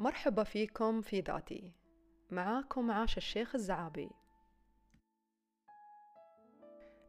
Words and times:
مرحبا 0.00 0.44
فيكم 0.44 1.00
في 1.00 1.20
ذاتي. 1.20 1.72
معاكم 2.30 2.90
عاش 2.90 3.16
الشيخ 3.16 3.54
الزعابي. 3.54 4.10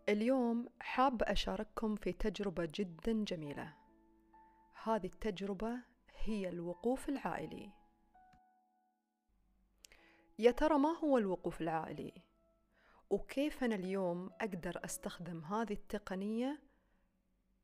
اليوم 0.10 0.70
حاب 0.79 1.23
أشارككم 1.23 1.96
في 1.96 2.12
تجربة 2.12 2.70
جدا 2.75 3.23
جميلة. 3.23 3.73
هذه 4.84 5.05
التجربة 5.05 5.80
هي 6.23 6.50
الوقوف 6.50 7.09
العائلي. 7.09 7.71
يا 10.39 10.52
ترى 10.52 10.78
ما 10.78 10.98
هو 10.98 11.18
الوقوف 11.18 11.62
العائلي؟ 11.62 12.14
وكيف 13.10 13.64
أنا 13.64 13.76
اليوم 13.76 14.30
أقدر 14.42 14.82
أستخدم 14.86 15.44
هذه 15.44 15.73
التقنية 15.73 16.62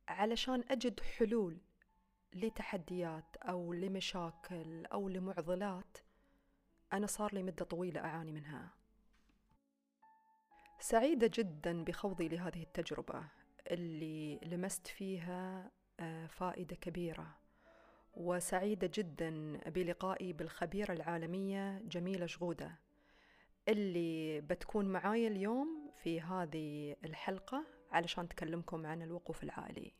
علشان 0.07 0.63
أجد 0.69 0.99
حلول 0.99 1.66
لتحديات 2.33 3.37
أو 3.37 3.73
لمشاكل 3.73 4.85
أو 4.85 5.09
لمعضلات 5.09 5.97
أنا 6.93 7.07
صار 7.07 7.33
لي 7.33 7.43
مدة 7.43 7.65
طويلة 7.65 8.01
أعاني 8.01 8.31
منها. 8.31 8.69
سعيدة 10.79 11.31
جدا 11.33 11.83
بخوضي 11.83 12.27
لهذه 12.27 12.63
التجربة 12.63 13.23
اللي 13.71 14.39
لمست 14.43 14.87
فيها 14.87 15.71
آه، 15.99 16.27
فائدة 16.27 16.75
كبيرة. 16.75 17.37
وسعيدة 18.13 18.91
جدا 18.93 19.57
بلقائي 19.69 20.33
بالخبيرة 20.33 20.93
العالمية 20.93 21.79
جميلة 21.79 22.25
شغودة 22.25 22.75
اللي 23.67 24.41
بتكون 24.41 24.85
معاي 24.85 25.27
اليوم 25.27 25.91
في 25.95 26.21
هذه 26.21 26.95
الحلقة 27.05 27.63
علشان 27.91 28.27
تكلمكم 28.27 28.85
عن 28.85 29.01
الوقوف 29.01 29.43
العائلي. 29.43 29.93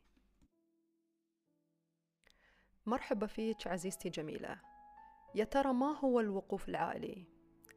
مرحبا 2.88 3.26
فيك 3.26 3.66
عزيزتي 3.66 4.08
جميلة. 4.08 4.60
يا 5.34 5.44
ترى 5.44 5.72
ما 5.72 5.98
هو 5.98 6.20
الوقوف 6.20 6.68
العائلي؟ 6.68 7.26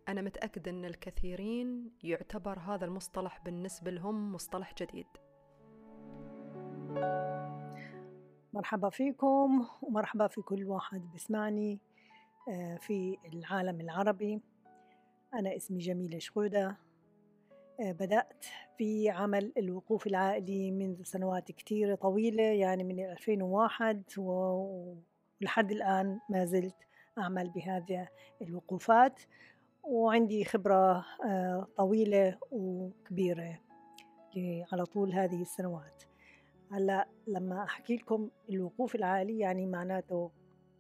أنا 0.10 0.22
متأكدة 0.22 0.72
أن 0.72 0.86
الكثيرين 0.86 1.92
يعتبر 2.04 2.60
هذا 2.60 2.86
المصطلح 2.86 3.40
بالنسبة 3.46 3.92
لهم 3.92 4.32
مصطلح 4.32 4.74
جديد. 4.74 5.08
مرحبا 8.54 8.90
فيكم 8.90 9.68
ومرحبا 9.82 10.28
في 10.28 10.42
كل 10.42 10.66
واحد 10.66 11.12
بسمعني 11.16 11.80
آه، 12.50 12.76
في 12.76 13.18
العالم 13.34 13.82
العربي. 13.82 14.42
أنا 15.34 15.56
اسمي 15.56 15.80
جميلة 15.80 16.20
شغودة 16.20 16.68
آه، 16.68 16.78
بدأت 17.80 18.46
في 18.78 19.10
عمل 19.10 19.54
الوقوف 19.58 20.08
العائلي 20.08 20.72
منذ 20.72 21.04
سنوات 21.04 21.52
كتيرة 21.52 21.96
طويلة 21.96 22.44
يعني 22.44 22.84
من 22.84 23.00
2001 23.00 24.04
ولحد 24.18 25.72
الآن 25.72 26.20
ما 26.30 26.46
زلت 26.46 26.76
أعمل 27.18 27.50
بهذه 27.50 28.08
الوقوفات. 28.42 29.20
وعندي 29.84 30.46
خبرة 30.46 31.06
آه، 31.26 31.68
طويلة 31.78 32.38
وكبيرة 32.52 33.60
على 34.72 34.86
طول 34.86 35.14
هذه 35.14 35.42
السنوات. 35.42 36.04
هلأ 36.72 37.08
لما 37.28 37.64
أحكي 37.64 37.96
لكم 37.96 38.30
الوقوف 38.50 38.96
العائلي 38.96 39.40
يعني 39.40 39.66
معناته 39.66 40.32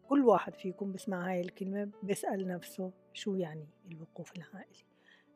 كل 0.09 0.25
واحد 0.25 0.55
فيكم 0.55 0.91
بسمع 0.91 1.29
هاي 1.29 1.41
الكلمة 1.41 1.89
بيسأل 2.03 2.47
نفسه 2.47 2.91
شو 3.13 3.35
يعني 3.35 3.67
الوقوف 3.91 4.35
العائلي. 4.35 4.90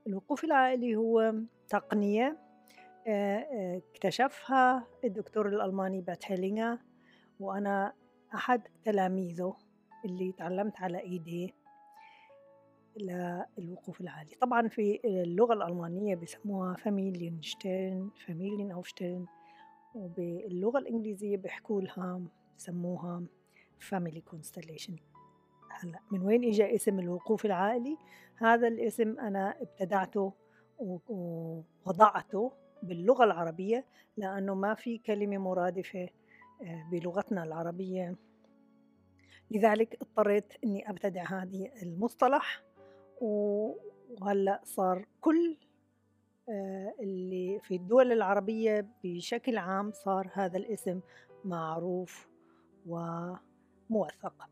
الوقوف 0.07 0.43
العائلي 0.43 0.95
هو 0.95 1.35
تقنية 1.69 2.37
آه، 3.07 3.37
آه، 3.37 3.81
اكتشفها 3.91 4.87
الدكتور 5.03 5.47
الألماني 5.47 6.01
بيرت 6.01 6.31
هيلينجر 6.31 6.79
وأنا 7.39 7.93
أحد 8.35 8.61
تلاميذه 8.83 9.57
اللي 10.05 10.31
تعلمت 10.31 10.81
على 10.81 10.99
إيديه 10.99 11.49
للوقوف 13.57 14.01
العائلي 14.01 14.35
طبعا 14.41 14.67
في 14.67 14.99
اللغة 15.05 15.53
الألمانية 15.53 16.15
بسموها 16.15 16.73
Familienstellen 16.73 18.09
Familienaufstellung 18.27 19.25
وباللغة 19.95 20.79
الإنجليزية 20.79 21.37
بيحكوا 21.37 21.81
لها 21.81 22.21
بسموها 22.57 23.23
family 23.79 24.21
constellation 24.21 24.95
هلأ 25.75 25.99
من 26.11 26.21
وين 26.21 26.43
اجى 26.43 26.75
اسم 26.75 26.99
الوقوف 26.99 27.45
العائلي؟ 27.45 27.97
هذا 28.35 28.67
الاسم 28.67 29.19
أنا 29.19 29.61
ابتدعته 29.61 30.33
ووضعته 30.79 32.51
باللغة 32.83 33.23
العربية 33.23 33.85
لأنه 34.17 34.55
ما 34.55 34.73
في 34.73 34.97
كلمة 34.97 35.37
مرادفة 35.37 36.09
آه، 36.61 36.89
بلغتنا 36.91 37.43
العربية. 37.43 38.15
لذلك 39.51 39.97
اضطريت 40.01 40.53
إني 40.63 40.89
أبتدع 40.89 41.23
هذه 41.23 41.71
المصطلح 41.83 42.63
وهلأ 43.21 44.61
صار 44.63 45.05
كل 45.21 45.57
آه، 46.49 46.93
اللي 46.99 47.59
في 47.63 47.75
الدول 47.75 48.11
العربية 48.11 48.87
بشكل 49.03 49.57
عام 49.57 49.91
صار 49.91 50.29
هذا 50.33 50.57
الاسم 50.57 50.99
معروف 51.45 52.27
وموثق. 52.87 54.49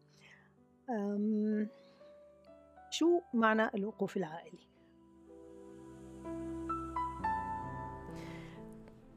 شو 2.89 3.21
معنى 3.33 3.69
الوقوف 3.75 4.17
العائلي؟ 4.17 4.73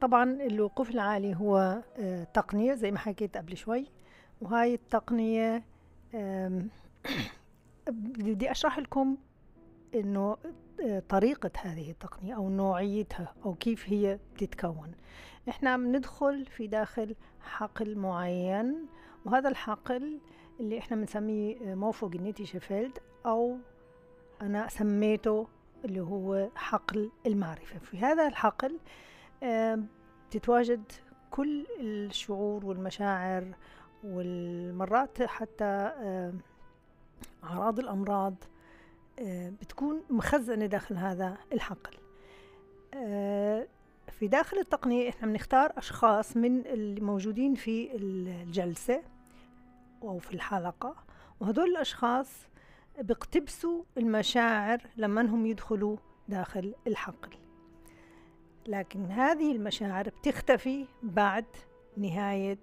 طبعا 0.01 0.23
الوقوف 0.23 0.89
العائلي 0.89 1.35
هو 1.35 1.83
آه، 1.97 2.23
تقنية 2.23 2.73
زي 2.73 2.91
ما 2.91 2.99
حكيت 2.99 3.37
قبل 3.37 3.57
شوي 3.57 3.87
وهاي 4.41 4.73
التقنية 4.73 5.63
بدي 7.89 8.51
أشرح 8.51 8.79
لكم 8.79 9.17
إنه 9.95 10.37
آه، 10.83 10.99
طريقة 11.09 11.51
هذه 11.61 11.91
التقنية 11.91 12.35
أو 12.35 12.49
نوعيتها 12.49 13.33
أو 13.45 13.53
كيف 13.53 13.89
هي 13.89 14.19
بتتكون 14.33 14.91
إحنا 15.49 15.77
بندخل 15.77 16.45
في 16.45 16.67
داخل 16.67 17.15
حقل 17.41 17.97
معين 17.97 18.85
وهذا 19.25 19.49
الحقل 19.49 20.19
اللي 20.59 20.77
إحنا 20.79 20.97
بنسميه 20.97 21.75
موفق 21.75 22.11
النيتي 22.15 22.45
شيفيلد 22.45 22.97
أو 23.25 23.57
أنا 24.41 24.67
سميته 24.67 25.47
اللي 25.85 25.99
هو 25.99 26.49
حقل 26.55 27.11
المعرفة. 27.25 27.79
في 27.79 27.97
هذا 27.97 28.27
الحقل 28.27 28.77
تتواجد 30.31 30.83
كل 31.31 31.65
الشعور 31.79 32.65
والمشاعر 32.65 33.45
والمرات 34.03 35.23
حتى 35.23 35.91
أعراض 37.43 37.79
الأمراض 37.79 38.35
بتكون 39.61 40.01
مخزنة 40.09 40.65
داخل 40.65 40.95
هذا 40.95 41.37
الحقل. 41.53 41.97
في 44.11 44.27
داخل 44.27 44.57
التقنية 44.57 45.09
إحنا 45.09 45.27
بنختار 45.27 45.71
أشخاص 45.77 46.37
من 46.37 46.65
الموجودين 46.65 47.55
في 47.55 47.89
الجلسة. 47.95 49.01
أو 50.03 50.19
في 50.19 50.33
الحلقة. 50.33 50.95
وهدول 51.39 51.69
الأشخاص 51.69 52.29
بيقتبسوا 52.99 53.83
المشاعر 53.97 54.81
لما 54.97 55.21
هم 55.21 55.45
يدخلوا 55.45 55.97
داخل 56.27 56.75
الحقل. 56.87 57.29
لكن 58.67 59.11
هذه 59.11 59.51
المشاعر 59.51 60.09
بتختفي 60.09 60.85
بعد 61.03 61.45
نهاية 61.97 62.59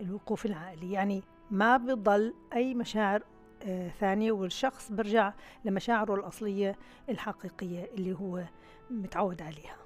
الوقوف 0.00 0.46
العائلي. 0.46 0.92
يعني 0.92 1.22
ما 1.50 1.76
بضل 1.76 2.34
أي 2.52 2.74
مشاعر 2.74 3.22
آه 3.62 3.88
ثانية 3.88 4.32
والشخص 4.32 4.92
برجع 4.92 5.32
لمشاعره 5.64 6.14
الأصلية 6.14 6.78
الحقيقية 7.08 7.84
اللي 7.84 8.12
هو 8.12 8.44
متعود 8.90 9.42
عليها. 9.42 9.83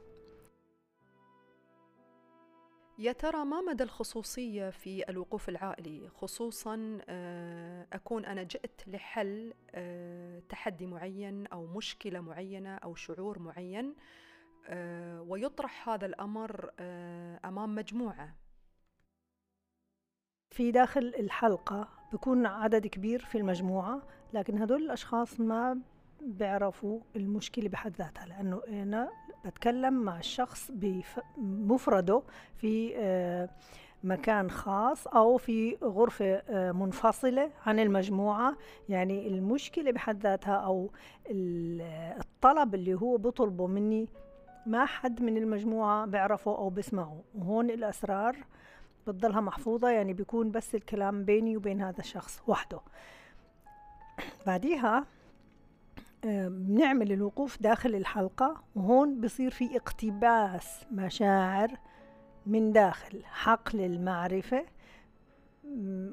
يا 2.98 3.12
ترى 3.12 3.44
ما 3.44 3.60
مدى 3.60 3.84
الخصوصية 3.84 4.70
في 4.70 5.10
الوقوف 5.10 5.48
العائلي؟ 5.48 6.08
خصوصا 6.08 6.98
آه، 7.08 7.86
أكون 7.92 8.24
أنا 8.24 8.42
جئت 8.42 8.80
لحل 8.86 9.54
آه، 9.70 10.42
تحدي 10.48 10.86
معين 10.86 11.46
أو 11.46 11.66
مشكلة 11.66 12.20
معينة 12.20 12.76
أو 12.76 12.94
شعور 12.94 13.38
معين 13.38 13.94
آه، 14.66 15.22
ويطرح 15.22 15.88
هذا 15.88 16.06
الأمر 16.06 16.70
أمام 17.44 17.74
مجموعة. 17.74 18.34
في 20.50 20.70
داخل 20.70 21.14
الحلقة 21.18 21.88
بكون 22.12 22.46
عدد 22.46 22.86
كبير 22.86 23.24
في 23.24 23.38
المجموعة 23.38 24.02
لكن 24.32 24.62
هدول 24.62 24.82
الأشخاص 24.82 25.40
ما 25.40 25.80
بيعرفوا 26.20 27.00
المشكلة 27.16 27.68
بحد 27.68 27.96
ذاتها 27.96 28.26
لأنه 28.26 28.62
أنا 28.68 29.10
بتكلم 29.44 29.94
مع 29.94 30.18
الشخص 30.18 30.70
بمفرده 30.70 32.22
في 32.56 32.92
آه، 32.96 33.48
مكان 34.04 34.50
خاص 34.50 35.06
أو 35.06 35.36
في 35.36 35.76
غرفة 35.82 36.42
آه، 36.48 36.72
منفصلة 36.72 37.50
عن 37.66 37.78
المجموعة. 37.78 38.56
يعني 38.88 39.26
المشكلة 39.26 39.92
بحد 39.92 40.22
ذاتها 40.22 40.54
أو 40.54 40.90
الطلب 41.30 42.74
اللي 42.74 42.94
هو 42.94 43.16
بطلبه 43.16 43.66
مني 43.66 44.08
ما 44.66 44.84
حد 44.84 45.22
من 45.22 45.36
المجموعة 45.36 46.06
بيعرفه 46.06 46.58
أو 46.58 46.70
بسمعه. 46.70 47.20
وهون 47.34 47.70
الأسرار 47.70 48.36
بتضلها 49.06 49.40
محفوظة 49.40 49.90
يعني 49.90 50.12
بيكون 50.12 50.50
بس 50.50 50.74
الكلام 50.74 51.24
بيني 51.24 51.56
وبين 51.56 51.82
هذا 51.82 51.98
الشخص 51.98 52.42
وحده. 52.46 52.80
بعديها 54.46 55.04
بنعمل 56.24 57.12
الوقوف 57.12 57.62
داخل 57.62 57.94
الحلقة 57.94 58.62
وهون 58.74 59.20
بصير 59.20 59.50
في 59.50 59.76
اقتباس 59.76 60.86
مشاعر 60.92 61.78
من 62.46 62.72
داخل 62.72 63.24
حقل 63.24 63.80
المعرفة 63.80 64.64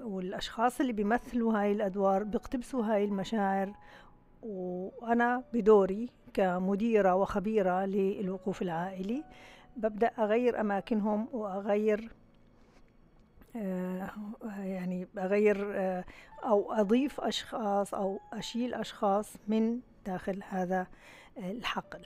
والأشخاص 0.04 0.80
اللي 0.80 0.94
بيمثلوا 0.94 1.60
هاي 1.60 1.72
الأدوار 1.72 2.24
بيقتبسوا 2.24 2.84
هاي 2.84 3.06
المشاعر 3.06 3.74
وأنا 4.44 5.44
بدوري 5.54 6.10
كمديرة 6.34 7.16
وخبيرة 7.16 7.86
للوقوف 7.86 8.62
العائلي 8.62 9.24
ببدأ 9.78 10.08
أغير 10.08 10.62
أماكنهم 10.62 11.28
وأغير 11.34 12.12
آه 13.56 14.10
يعني 14.58 15.08
أغير 15.18 15.72
آه 15.76 16.06
أو 16.44 16.74
أضيف 16.74 17.22
أشخاص 17.22 17.94
أو 17.94 18.20
أشيل 18.34 18.74
أشخاص 18.74 19.34
من 19.48 19.80
داخل 20.06 20.44
هذا 20.50 20.88
الحقل. 21.38 22.06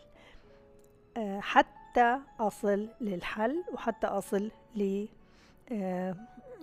آه 1.18 1.40
حتى 1.40 2.18
أصل 2.40 2.88
للحل 3.02 3.64
وحتى 3.74 4.08
أصل 4.08 4.52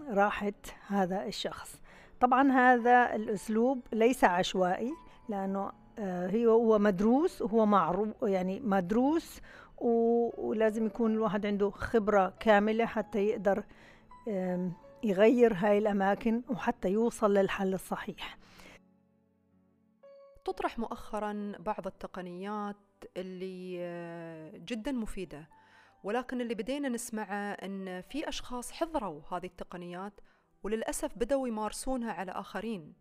لراحة 0.08 0.52
هذا 0.86 1.26
الشخص. 1.26 1.80
طبعا 2.20 2.52
هذا 2.52 3.14
الأسلوب 3.14 3.80
ليس 3.92 4.24
عشوائي 4.24 4.92
لأنه 5.28 5.72
هي 5.98 6.46
هو 6.46 6.78
مدروس 6.78 7.42
وهو 7.42 7.66
معروف 7.66 8.08
يعني 8.22 8.60
مدروس 8.60 9.40
ولازم 9.78 10.86
يكون 10.86 11.12
الواحد 11.12 11.46
عنده 11.46 11.70
خبرة 11.70 12.32
كاملة 12.40 12.86
حتى 12.86 13.18
يقدر 13.18 13.62
يغير 15.04 15.54
هاي 15.54 15.78
الأماكن 15.78 16.42
وحتى 16.50 16.88
يوصل 16.88 17.34
للحل 17.34 17.74
الصحيح. 17.74 18.38
تطرح 20.46 20.78
مؤخرا 20.78 21.52
بعض 21.58 21.86
التقنيات 21.86 22.76
اللي 23.16 23.78
جدا 24.58 24.92
مفيدة 24.92 25.48
ولكن 26.04 26.40
اللي 26.40 26.54
بدينا 26.54 26.88
نسمعه 26.88 27.52
أن 27.52 28.00
في 28.00 28.28
أشخاص 28.28 28.72
حضروا 28.72 29.20
هذه 29.32 29.46
التقنيات 29.46 30.12
وللأسف 30.62 31.18
بدأوا 31.18 31.48
يمارسونها 31.48 32.12
على 32.12 32.32
آخرين 32.32 32.94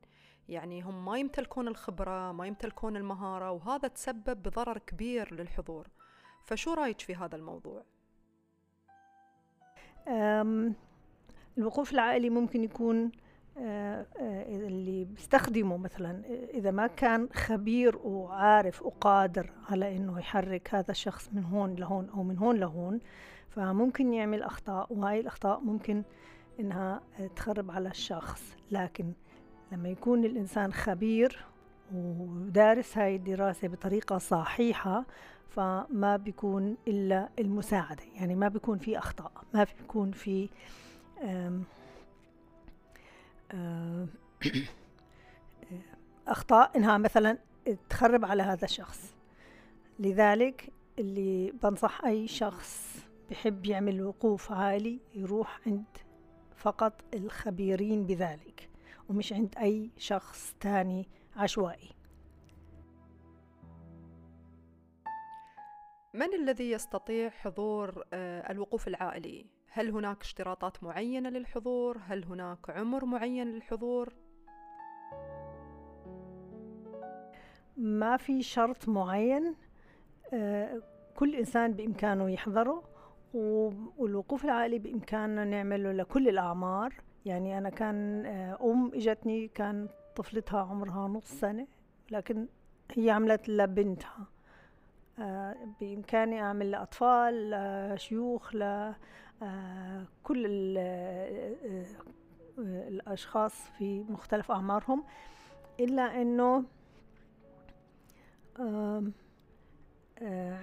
يعني 0.49 0.81
هم 0.81 1.05
ما 1.05 1.17
يمتلكون 1.17 1.67
الخبرة 1.67 2.31
ما 2.31 2.47
يمتلكون 2.47 2.97
المهارة 2.97 3.51
وهذا 3.51 3.87
تسبب 3.87 4.43
بضرر 4.43 4.77
كبير 4.77 5.33
للحضور 5.33 5.87
فشو 6.43 6.73
رأيك 6.73 7.01
في 7.01 7.15
هذا 7.15 7.35
الموضوع؟ 7.35 7.83
الوقوف 11.57 11.93
العائلي 11.93 12.29
ممكن 12.29 12.63
يكون 12.63 13.11
اللي 13.57 15.05
بيستخدمه 15.05 15.77
مثلا 15.77 16.21
إذا 16.53 16.71
ما 16.71 16.87
كان 16.87 17.29
خبير 17.33 17.97
وعارف 17.97 18.81
وقادر 18.81 19.49
على 19.69 19.97
إنه 19.97 20.19
يحرك 20.19 20.75
هذا 20.75 20.91
الشخص 20.91 21.29
من 21.33 21.43
هون 21.43 21.75
لهون 21.75 22.09
أو 22.09 22.23
من 22.23 22.37
هون 22.37 22.57
لهون 22.57 22.99
فممكن 23.49 24.13
يعمل 24.13 24.43
أخطاء 24.43 24.93
وهاي 24.93 25.19
الأخطاء 25.19 25.59
ممكن 25.59 26.03
إنها 26.59 27.01
تخرب 27.35 27.71
على 27.71 27.89
الشخص. 27.89 28.55
لكن 28.71 29.11
لما 29.71 29.89
يكون 29.89 30.25
الإنسان 30.25 30.73
خبير 30.73 31.45
ودارس 31.93 32.97
هاي 32.97 33.15
الدراسة 33.15 33.67
بطريقة 33.67 34.17
صحيحة 34.17 35.05
فما 35.49 36.17
بيكون 36.17 36.77
إلا 36.87 37.29
المساعدة. 37.39 38.03
يعني 38.15 38.35
ما 38.35 38.47
بيكون 38.47 38.77
في 38.77 38.97
أخطاء 38.97 39.31
ما 39.53 39.67
بيكون 39.79 40.11
في 40.11 40.49
أخطاء 46.27 46.77
إنها 46.77 46.97
مثلا 46.97 47.37
تخرب 47.89 48.25
على 48.25 48.43
هذا 48.43 48.65
الشخص 48.65 49.15
لذلك 49.99 50.73
اللي 50.99 51.51
بنصح 51.63 52.05
أي 52.05 52.27
شخص 52.27 52.97
بحب 53.29 53.65
يعمل 53.65 54.03
وقوف 54.03 54.51
عالي 54.51 54.99
يروح 55.15 55.59
عند 55.67 55.85
فقط 56.55 57.01
الخبيرين 57.13 58.05
بذلك 58.05 58.69
ومش 59.09 59.33
عند 59.33 59.55
أي 59.57 59.89
شخص 59.97 60.55
تاني 60.59 61.07
عشوائي 61.35 61.89
من 66.13 66.33
الذي 66.33 66.71
يستطيع 66.71 67.29
حضور 67.29 68.03
الوقوف 68.13 68.87
العائلي؟ 68.87 69.45
هل 69.77 69.89
هناك 69.89 70.21
اشتراطات 70.21 70.83
معينة 70.83 71.29
للحضور؟ 71.29 71.97
هل 72.07 72.23
هناك 72.25 72.69
عمر 72.69 73.05
معين 73.05 73.47
للحضور؟ 73.47 74.13
ما 77.77 78.17
في 78.17 78.41
شرط 78.41 78.89
معين 78.89 79.55
كل 81.15 81.35
إنسان 81.35 81.73
بإمكانه 81.73 82.29
يحضره 82.29 82.83
والوقوف 83.97 84.45
العائلي 84.45 84.79
بإمكاننا 84.79 85.45
نعمله 85.45 85.91
لكل 85.91 86.29
الأعمار 86.29 86.93
يعني 87.25 87.57
أنا 87.57 87.69
كان 87.69 88.25
أم 88.61 88.91
إجتني 88.93 89.47
كان 89.47 89.87
طفلتها 90.15 90.59
عمرها 90.61 91.07
نص 91.07 91.25
سنة 91.25 91.67
لكن 92.11 92.47
هي 92.91 93.09
عملت 93.09 93.49
لبنتها 93.49 94.27
بإمكاني 95.81 96.41
أعمل 96.41 96.71
لأطفال 96.71 97.49
لشيوخ 97.93 98.55
لكل 99.41 100.45
الأشخاص 102.59 103.53
في 103.77 104.03
مختلف 104.09 104.51
أعمارهم 104.51 105.03
إلا 105.79 106.21
أنه 106.21 106.63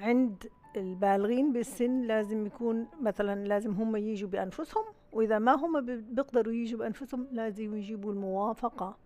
عند 0.02 0.46
البالغين 0.76 1.52
بالسن 1.52 2.02
لازم 2.02 2.46
يكون 2.46 2.86
مثلا 3.00 3.46
لازم 3.48 3.72
هم 3.72 3.96
يجوا 3.96 4.28
بأنفسهم 4.28 4.84
وإذا 5.12 5.38
ما 5.38 5.54
هم 5.54 5.80
بيقدروا 5.80 6.52
يجوا 6.52 6.78
بأنفسهم 6.78 7.26
لازم 7.32 7.76
يجيبوا 7.76 8.12
الموافقة 8.12 8.96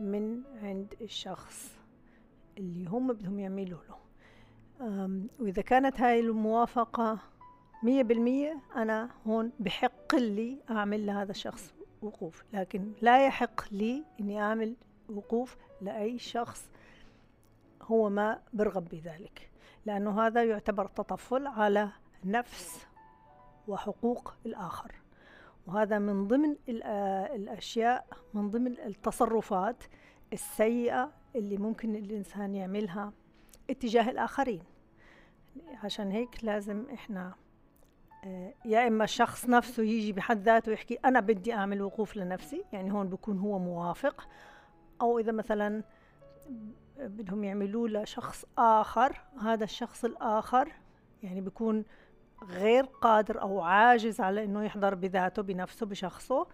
من 0.00 0.42
عند 0.62 0.94
الشخص 1.00 1.76
اللي 2.58 2.90
هم 2.90 3.12
بدهم 3.12 3.38
يعملوا 3.38 3.78
له. 3.88 3.96
وإذا 5.40 5.62
كانت 5.62 6.00
هاي 6.00 6.20
الموافقة 6.20 7.18
مية 7.82 8.02
بالمية 8.02 8.60
أنا 8.76 9.10
هون 9.26 9.52
بحق 9.60 10.14
لي 10.14 10.58
أعمل 10.70 11.06
لهذا 11.06 11.30
الشخص 11.30 11.74
وقوف 12.02 12.44
لكن 12.52 12.92
لا 13.00 13.26
يحق 13.26 13.64
لي 13.72 14.04
أني 14.20 14.42
أعمل 14.42 14.76
وقوف 15.08 15.56
لأي 15.80 16.18
شخص 16.18 16.70
هو 17.82 18.10
ما 18.10 18.42
برغب 18.52 18.88
بذلك 18.88 19.50
لأنه 19.86 20.26
هذا 20.26 20.44
يعتبر 20.44 20.86
تطفل 20.86 21.46
على 21.46 21.88
نفس 22.24 22.86
وحقوق 23.68 24.34
الآخر. 24.46 24.92
وهذا 25.66 25.98
من 25.98 26.26
ضمن 26.28 26.56
الأشياء 26.68 28.06
من 28.34 28.50
ضمن 28.50 28.78
التصرفات 28.78 29.82
السيئة 30.32 31.12
اللي 31.36 31.56
ممكن 31.56 31.96
الإنسان 31.96 32.54
يعملها 32.54 33.12
اتجاه 33.70 34.10
الآخرين. 34.10 34.62
عشان 35.84 36.10
هيك 36.10 36.44
لازم 36.44 36.86
إحنا 36.94 37.34
يا 38.64 38.88
إما 38.88 39.04
الشخص 39.04 39.48
نفسه 39.48 39.82
يجي 39.82 40.12
بحد 40.12 40.42
ذاته 40.42 40.70
ويحكي 40.70 40.94
أنا 40.94 41.20
بدي 41.20 41.52
أعمل 41.52 41.82
وقوف 41.82 42.16
لنفسي 42.16 42.64
يعني 42.72 42.92
هون 42.92 43.08
بكون 43.08 43.38
هو 43.38 43.58
موافق. 43.58 44.28
أو 45.00 45.18
إذا 45.18 45.32
مثلا 45.32 45.82
بدهم 46.98 47.44
يعملوه 47.44 47.88
لشخص 47.88 48.44
آخر 48.58 49.20
هذا 49.40 49.64
الشخص 49.64 50.04
الآخر 50.04 50.72
يعني 51.22 51.40
بيكون 51.40 51.84
غير 52.42 52.84
قادر 52.84 53.40
أو 53.40 53.60
عاجز 53.60 54.20
على 54.20 54.44
إنه 54.44 54.64
يحضر 54.64 54.94
بذاته 54.94 55.42
بنفسه 55.42 55.86
بشخصه 55.86 56.46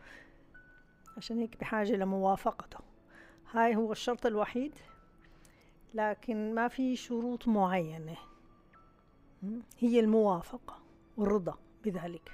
عشان 1.17 1.39
هيك 1.39 1.61
بحاجة 1.61 1.93
لموافقته. 1.93 2.79
هاي 3.53 3.77
هو 3.77 3.93
الشرط 3.93 4.27
الوحيد. 4.27 4.73
لكن 5.95 6.55
ما 6.55 6.69
في 6.69 6.97
شروط 6.97 7.49
معينة. 7.49 8.17
هي 9.79 10.01
الموافقة. 10.01 10.88
والرضا 11.19 11.59
بذلك. 11.85 12.33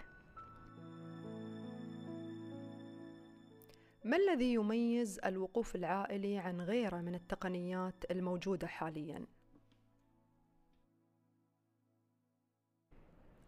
ما 4.05 4.17
الذي 4.17 4.55
يميز 4.55 5.21
الوقوف 5.25 5.77
العائلي 5.77 6.39
عن 6.39 6.61
غيره 6.61 6.97
من 6.97 7.15
التقنيات 7.15 7.95
الموجودة 8.11 8.67
حالياً؟ 8.67 9.27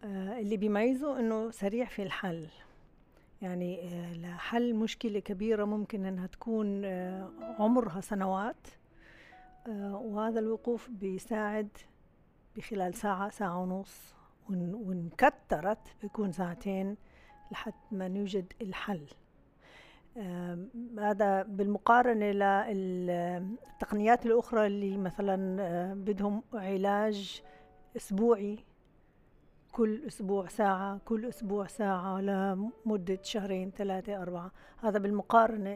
آه 0.03 0.39
اللي 0.39 0.57
بيميزه 0.57 1.19
إنه 1.19 1.51
سريع 1.51 1.85
في 1.85 2.03
الحل. 2.03 2.47
يعني 3.41 3.81
آه 3.81 4.13
لحل 4.13 4.75
مشكلة 4.75 5.19
كبيرة 5.19 5.65
ممكن 5.65 6.05
إنها 6.05 6.27
تكون 6.27 6.85
آه 6.85 7.31
عمرها 7.59 8.01
سنوات. 8.01 8.67
وهذا 9.93 10.39
الوقوف 10.39 10.89
بيساعد 10.89 11.69
بخلال 12.55 12.93
ساعة 12.93 13.29
ساعة 13.29 13.61
ونص. 13.61 14.16
وان 14.49 15.09
كترت 15.17 15.95
بيكون 16.01 16.31
ساعتين 16.31 16.97
لحد 17.51 17.73
ما 17.91 18.07
نوجد 18.07 18.53
الحل. 18.61 19.07
هذا 20.99 21.43
بالمقارنة 21.43 22.31
للتقنيات 22.31 24.25
الأخرى 24.25 24.67
اللي 24.67 24.97
مثلا 24.97 25.61
آه، 25.61 25.93
بدهم 25.93 26.43
علاج 26.53 27.41
أسبوعي 27.97 28.59
كل 29.71 30.07
أسبوع 30.07 30.47
ساعة 30.47 30.99
كل 31.05 31.25
أسبوع 31.25 31.67
ساعة 31.67 32.21
لمدة 32.21 33.19
شهرين 33.21 33.71
ثلاثة 33.71 34.21
أربعة. 34.21 34.51
هذا 34.77 34.99
بالمقارنة 34.99 35.73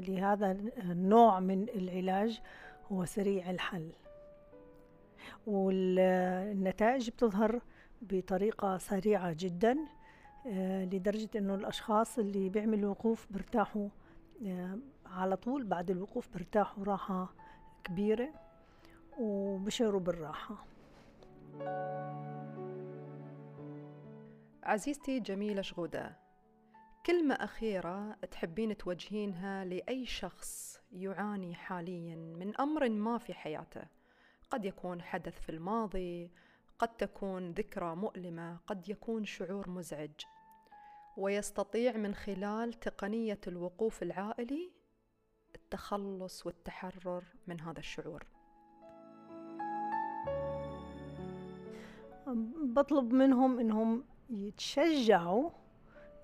لهذا 0.00 0.50
النوع 0.78 1.40
من 1.40 1.68
العلاج 1.68 2.40
هو 2.92 3.04
سريع 3.04 3.50
الحل. 3.50 3.92
والنتائج 5.46 7.10
بتظهر 7.10 7.60
بطريقة 8.02 8.78
سريعة 8.78 9.36
جدا 9.38 9.78
آه، 10.46 10.84
لدرجة 10.84 11.30
إنه 11.36 11.54
الأشخاص 11.54 12.18
اللي 12.18 12.48
بيعملوا 12.48 12.90
وقوف 12.90 13.26
برتاحوا 13.30 13.88
آه، 14.46 14.78
على 15.06 15.36
طول 15.36 15.64
بعد 15.64 15.90
الوقوف 15.90 16.28
برتاحوا 16.34 16.84
راحة 16.84 17.34
كبيرة 17.84 18.28
وبشعروا 19.18 20.00
بالراحة. 20.00 20.64
عزيزتي 24.62 25.20
جميلة 25.20 25.62
شغودة 25.62 26.16
كلمة 27.06 27.34
أخيرة 27.34 28.16
تحبين 28.30 28.76
توجهينها 28.76 29.64
لأي 29.64 30.06
شخص 30.06 30.80
يعاني 30.92 31.54
حاليا 31.54 32.16
من 32.16 32.60
أمر 32.60 32.88
ما 32.88 33.18
في 33.18 33.34
حياته؟ 33.34 33.82
قد 34.50 34.64
يكون 34.64 35.02
حدث 35.02 35.40
في 35.40 35.48
الماضي 35.48 36.30
قد 36.82 36.96
تكون 36.96 37.50
ذكرى 37.52 37.96
مؤلمة 37.96 38.56
قد 38.66 38.88
يكون 38.88 39.24
شعور 39.24 39.70
مزعج. 39.70 40.10
ويستطيع 41.16 41.96
من 41.96 42.14
خلال 42.14 42.72
تقنية 42.72 43.40
الوقوف 43.46 44.02
العائلي 44.02 44.70
التخلص 45.54 46.46
والتحرر 46.46 47.24
من 47.46 47.60
هذا 47.60 47.78
الشعور. 47.78 48.26
بطلب 52.64 53.12
منهم 53.12 53.58
إنهم 53.58 54.04
يتشجعوا 54.30 55.50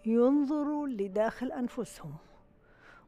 ينظروا 0.06 0.88
لداخل 0.88 1.52
أنفسهم. 1.52 2.16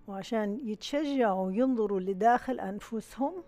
وعشان 0.08 0.58
يتشجعوا 0.68 1.52
ينظروا 1.52 2.00
لداخل 2.00 2.60
أنفسهم 2.60 3.44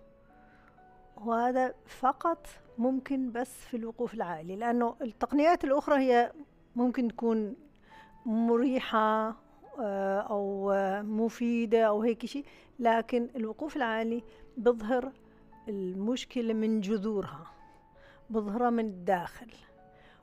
وهذا 1.16 1.74
فقط 1.86 2.46
ممكن 2.78 3.32
بس 3.32 3.54
في 3.64 3.76
الوقوف 3.76 4.14
العائلي 4.14 4.56
لأنه 4.56 4.96
التقنيات 5.00 5.64
الأخرى 5.64 5.96
هي 5.98 6.32
ممكن 6.76 7.08
تكون 7.08 7.56
مريحة 8.26 9.36
آه، 9.80 10.20
أو 10.20 10.72
مفيدة 11.02 11.82
أو 11.82 12.02
هيك 12.02 12.26
شيء 12.26 12.44
لكن 12.78 13.28
الوقوف 13.36 13.76
العالي 13.76 14.22
بظهر 14.56 15.12
المشكلة 15.68 16.54
من 16.54 16.80
جذورها 16.80 17.46
بظهرها 18.30 18.70
من 18.70 18.84
الداخل. 18.84 19.50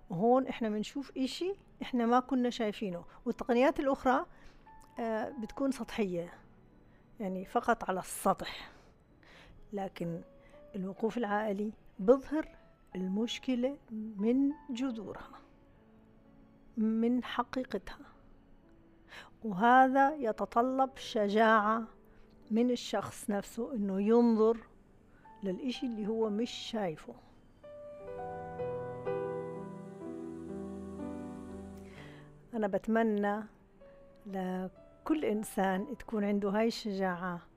وهون 0.09 0.47
إحنا 0.47 0.69
بنشوف 0.69 1.11
إشي 1.17 1.53
إحنا 1.81 2.05
ما 2.05 2.19
كنا 2.19 2.49
شايفينه 2.49 3.03
والتقنيات 3.25 3.79
الأخرى 3.79 4.25
آه، 4.99 5.29
بتكون 5.41 5.71
سطحية 5.71 6.33
يعني 7.19 7.45
فقط 7.45 7.89
على 7.89 7.99
السطح. 7.99 8.71
لكن 9.73 10.21
الوقوف 10.75 11.17
العائلي 11.17 11.71
بظهر 11.99 12.47
المشكلة 12.95 13.77
من 13.91 14.51
جذورها 14.69 15.39
من 16.77 17.23
حقيقتها. 17.23 18.05
وهذا 19.43 20.15
يتطلب 20.15 20.89
شجاعة 20.97 21.83
من 22.51 22.71
الشخص 22.71 23.29
نفسه 23.29 23.73
إنه 23.73 24.01
ينظر 24.01 24.57
للإشي 25.43 25.85
اللي 25.85 26.07
هو 26.07 26.29
مش 26.29 26.51
شايفه. 26.51 27.15
أنا 32.53 32.67
بتمنى 32.67 33.43
لكل 34.25 35.25
إنسان 35.25 35.97
تكون 35.99 36.23
عنده 36.23 36.49
هاي 36.49 36.67
الشجاعة 36.67 37.48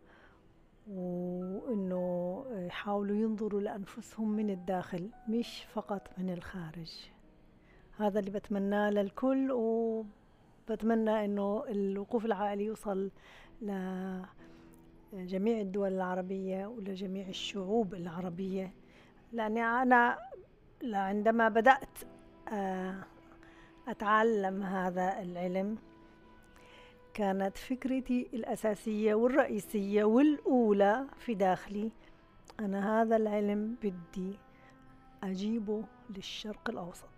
وإنه 0.91 2.45
يحاولوا 2.51 3.17
ينظروا 3.17 3.61
لأنفسهم 3.61 4.29
من 4.37 4.51
الداخل 4.51 5.11
مش 5.29 5.65
فقط 5.75 6.09
من 6.19 6.31
الخارج. 6.31 7.11
هذا 7.99 8.19
اللي 8.21 8.31
بتمناه 8.31 8.91
للكل 8.91 9.53
وبتمنى 9.53 11.25
إنه 11.25 11.65
الوقوف 11.69 12.25
العائلي 12.25 12.65
يوصل 12.65 13.11
لجميع 15.13 15.61
الدول 15.61 15.93
العربية 15.93 16.67
ولجميع 16.67 17.29
الشعوب 17.29 17.95
العربية. 17.95 18.73
لأني 19.33 19.63
أنا 19.63 20.19
عندما 20.85 21.49
بدأت 21.49 21.99
آه، 22.53 22.95
أتعلم 23.89 24.63
هذا 24.63 25.23
العلم 25.23 25.79
كانت 27.15 27.57
فكرتي 27.59 28.29
الأساسية 28.35 29.15
والرئيسية 29.15 30.05
والأولى 30.05 31.07
في 31.19 31.35
داخلي. 31.35 31.91
أنا 32.61 33.03
هذا 33.03 33.17
العلم 33.17 33.77
بدي 33.83 34.39
أجيبه 35.23 35.85
للشرق 36.11 36.71
الأوسط 36.71 37.11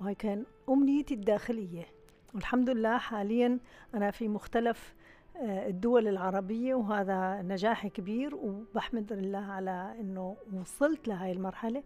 وهي 0.00 0.14
كان 0.14 0.44
أمنيتي 0.68 1.14
الداخلية. 1.14 1.86
والحمد 2.34 2.70
لله 2.70 2.98
حاليا 2.98 3.58
أنا 3.94 4.10
في 4.10 4.28
مختلف 4.28 4.94
آه، 5.36 5.68
الدول 5.68 6.08
العربية 6.08 6.74
وهذا 6.74 7.42
نجاح 7.42 7.86
كبير 7.86 8.34
وبحمد 8.34 9.12
الله 9.12 9.52
على 9.52 9.94
أنه 10.00 10.36
وصلت 10.52 11.08
لهاي 11.08 11.32
المرحلة 11.32 11.82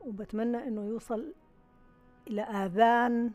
وبتمنى 0.00 0.56
أنه 0.56 0.84
يوصل 0.84 1.34
إلى 2.28 2.42
آذان 2.42 3.30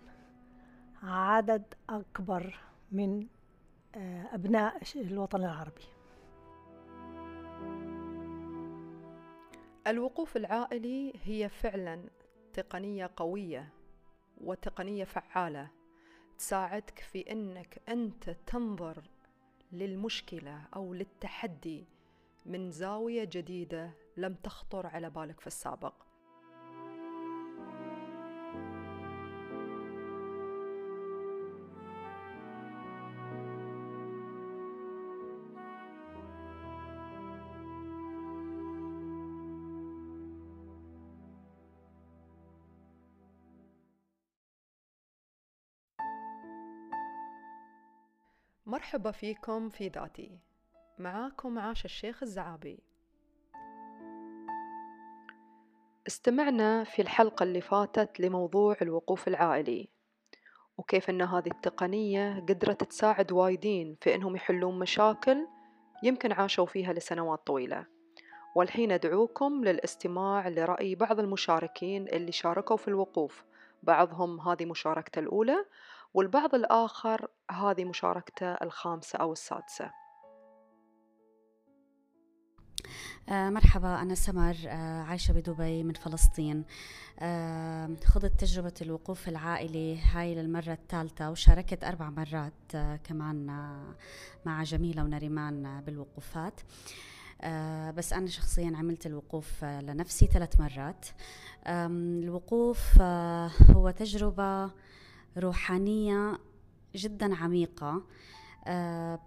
عدد 1.03 1.63
أكبر 1.89 2.59
من 2.91 3.27
أبناء 4.33 4.83
الوطن 4.95 5.39
العربي. 5.39 5.85
الوقوف 9.87 10.37
العائلي 10.37 11.13
هي 11.23 11.49
فعلا 11.49 12.09
تقنية 12.53 13.11
قوية 13.15 13.73
وتقنية 14.41 15.03
فعالة 15.03 15.71
تساعدك 16.37 16.99
في 16.99 17.31
إنك 17.31 17.81
أنت 17.89 18.29
تنظر 18.29 19.03
للمشكلة 19.71 20.61
أو 20.75 20.93
للتحدي 20.93 21.85
من 22.45 22.71
زاوية 22.71 23.23
جديدة 23.23 23.91
لم 24.17 24.33
تخطر 24.33 24.87
على 24.87 25.09
بالك 25.09 25.39
في 25.39 25.47
السابق. 25.47 26.06
مرحبا 48.77 49.11
فيكم 49.11 49.69
في 49.69 49.87
ذاتي. 49.87 50.39
معاكم 50.99 51.59
عاش 51.59 51.85
الشيخ 51.85 52.23
الزعابي. 52.23 52.79
استمعنا 56.07 56.83
في 56.83 57.01
الحلقة 57.01 57.43
اللي 57.43 57.61
فاتت 57.61 58.19
لموضوع 58.19 58.77
الوقوف 58.81 59.27
العائلي 59.27 59.89
وكيف 60.77 61.09
أن 61.09 61.21
هذه 61.21 61.47
التقنية 61.47 62.39
قدرت 62.39 62.83
تساعد 62.83 63.31
وايدين 63.31 63.97
في 64.01 64.15
أنهم 64.15 64.35
يحلون 64.35 64.79
مشاكل 64.79 65.47
يمكن 66.03 66.31
عاشوا 66.31 66.65
فيها 66.65 66.93
لسنوات 66.93 67.47
طويلة. 67.47 67.85
والحين 68.55 68.91
أدعوكم 68.91 69.63
للاستماع 69.63 70.47
لرأي 70.47 70.95
بعض 70.95 71.19
المشاركين 71.19 72.07
اللي 72.07 72.31
شاركوا 72.31 72.77
في 72.77 72.87
الوقوف 72.87 73.45
بعضهم 73.83 74.39
هذه 74.41 74.65
مشاركته 74.65 75.19
الأولى 75.19 75.65
والبعض 76.17 76.55
الآخر 76.55 77.27
هذه 77.51 77.85
مشاركته 77.85 78.53
الخامسة 78.53 79.19
أو 79.19 79.31
السادسة. 79.31 79.91
آه 83.29 83.49
مرحبا 83.49 84.01
أنا 84.01 84.15
سمر 84.15 84.55
آه 84.67 85.01
عايشة 85.01 85.31
بدبي 85.31 85.83
من 85.83 85.93
فلسطين. 85.93 86.65
آه 87.19 87.95
خضت 88.05 88.39
تجربة 88.39 88.73
الوقوف 88.81 89.27
العائلي 89.27 89.99
هاي 90.01 90.35
للمرة 90.35 90.73
الثالثة 90.73 91.31
وشاركت 91.31 91.83
أربع 91.83 92.09
مرات 92.09 92.71
كمان 93.03 93.47
مع 94.45 94.63
جميلة 94.63 95.03
ونريمان 95.03 95.81
بالوقوفات. 95.81 96.61
بس 97.95 98.13
أنا 98.13 98.27
شخصيا 98.27 98.77
عملت 98.77 99.05
الوقوف 99.05 99.63
لنفسي 99.63 100.27
ثلاث 100.27 100.59
مرات. 100.59 101.05
الوقوف 101.67 103.01
هو 103.71 103.89
تجربة 103.89 104.71
روحانية 105.37 106.39
جدا 106.95 107.35
عميقة. 107.35 108.01
آه، 108.67 109.19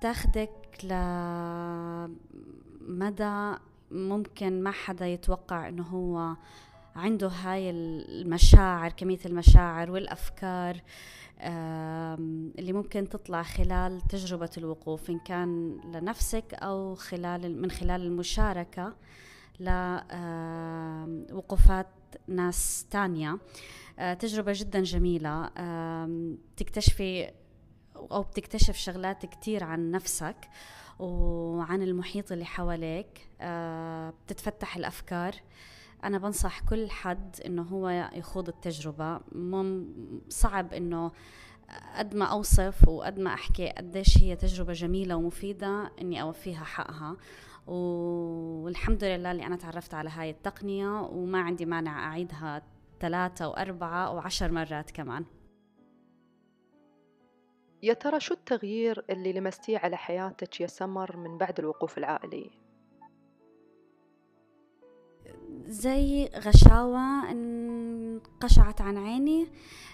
تاخدك 0.00 0.50
لمدى 2.84 3.54
ممكن 3.90 4.62
ما 4.62 4.70
حدا 4.70 5.06
يتوقع 5.06 5.68
إنه 5.68 5.82
هو 5.82 6.36
عنده 6.96 7.28
هاي 7.28 7.70
المشاعر 7.70 8.92
كمية 8.92 9.18
المشاعر 9.26 9.90
والأفكار 9.90 10.80
اللي 12.58 12.72
ممكن 12.72 13.08
تطلع 13.08 13.42
خلال 13.42 14.00
تجربة 14.00 14.50
الوقوف 14.58 15.10
إن 15.10 15.18
كان 15.18 15.80
لنفسك 15.94 16.54
أو 16.54 16.94
خلال 16.94 17.62
من 17.62 17.70
خلال 17.70 18.02
المشاركة 18.02 18.94
لوقوفات 21.30 21.86
ناس 22.28 22.86
تانية. 22.90 23.38
آه، 23.98 24.14
تجربة 24.14 24.52
جدا 24.56 24.82
جميلة. 24.82 25.50
تكتشفي 26.56 27.30
أو 27.96 28.22
بتكتشف 28.22 28.76
شغلات 28.76 29.26
كتير 29.26 29.64
عن 29.64 29.90
نفسك 29.90 30.36
وعن 30.98 31.82
المحيط 31.82 32.32
اللي 32.32 32.44
حواليك. 32.44 33.28
آه، 33.40 34.14
بتتفتح 34.26 34.76
الأفكار. 34.76 35.34
أنا 36.04 36.18
بنصح 36.18 36.60
كل 36.60 36.90
حد 36.90 37.40
إنه 37.46 37.62
هو 37.62 38.10
يخوض 38.14 38.48
التجربة. 38.48 39.20
صعب 40.28 40.72
إنه 40.72 41.12
قد 41.96 42.14
ما 42.14 42.24
أوصف 42.24 42.88
وقد 42.88 43.18
ما 43.18 43.34
أحكي 43.34 43.68
قديش 43.68 44.18
هي 44.18 44.36
تجربة 44.36 44.72
جميلة 44.72 45.16
ومفيدة 45.16 45.92
إني 46.00 46.22
أوفيها 46.22 46.64
حقها. 46.64 47.16
والحمد 47.66 49.04
لله 49.04 49.30
اللي 49.30 49.46
أنا 49.46 49.56
تعرفت 49.56 49.94
على 49.94 50.10
هاي 50.10 50.30
التقنية 50.30 51.00
وما 51.00 51.40
عندي 51.40 51.66
مانع 51.66 52.08
أعيدها 52.08 52.62
ثلاثة 53.00 53.48
وأربعة 53.48 54.06
أو 54.06 54.18
عشر 54.18 54.52
مرات 54.52 54.90
كمان 54.90 55.24
يا 57.82 57.94
ترى 57.94 58.20
شو 58.20 58.34
التغيير 58.34 59.04
اللي 59.10 59.32
لمستيه 59.32 59.78
على 59.78 59.96
حياتك 59.96 60.60
يا 60.60 60.66
سمر 60.66 61.16
من 61.16 61.38
بعد 61.38 61.58
الوقوف 61.58 61.98
العائلي؟ 61.98 62.50
زي 65.66 66.26
غشاوة 66.26 67.30
انقشعت 67.30 68.80
عن 68.80 68.98
عيني 68.98 69.48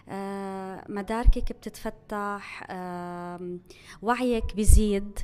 آه، 0.08 0.84
مداركك 0.88 1.52
بتتفتح 1.52 2.66
وعيك 4.02 4.54
بيزيد 4.56 5.18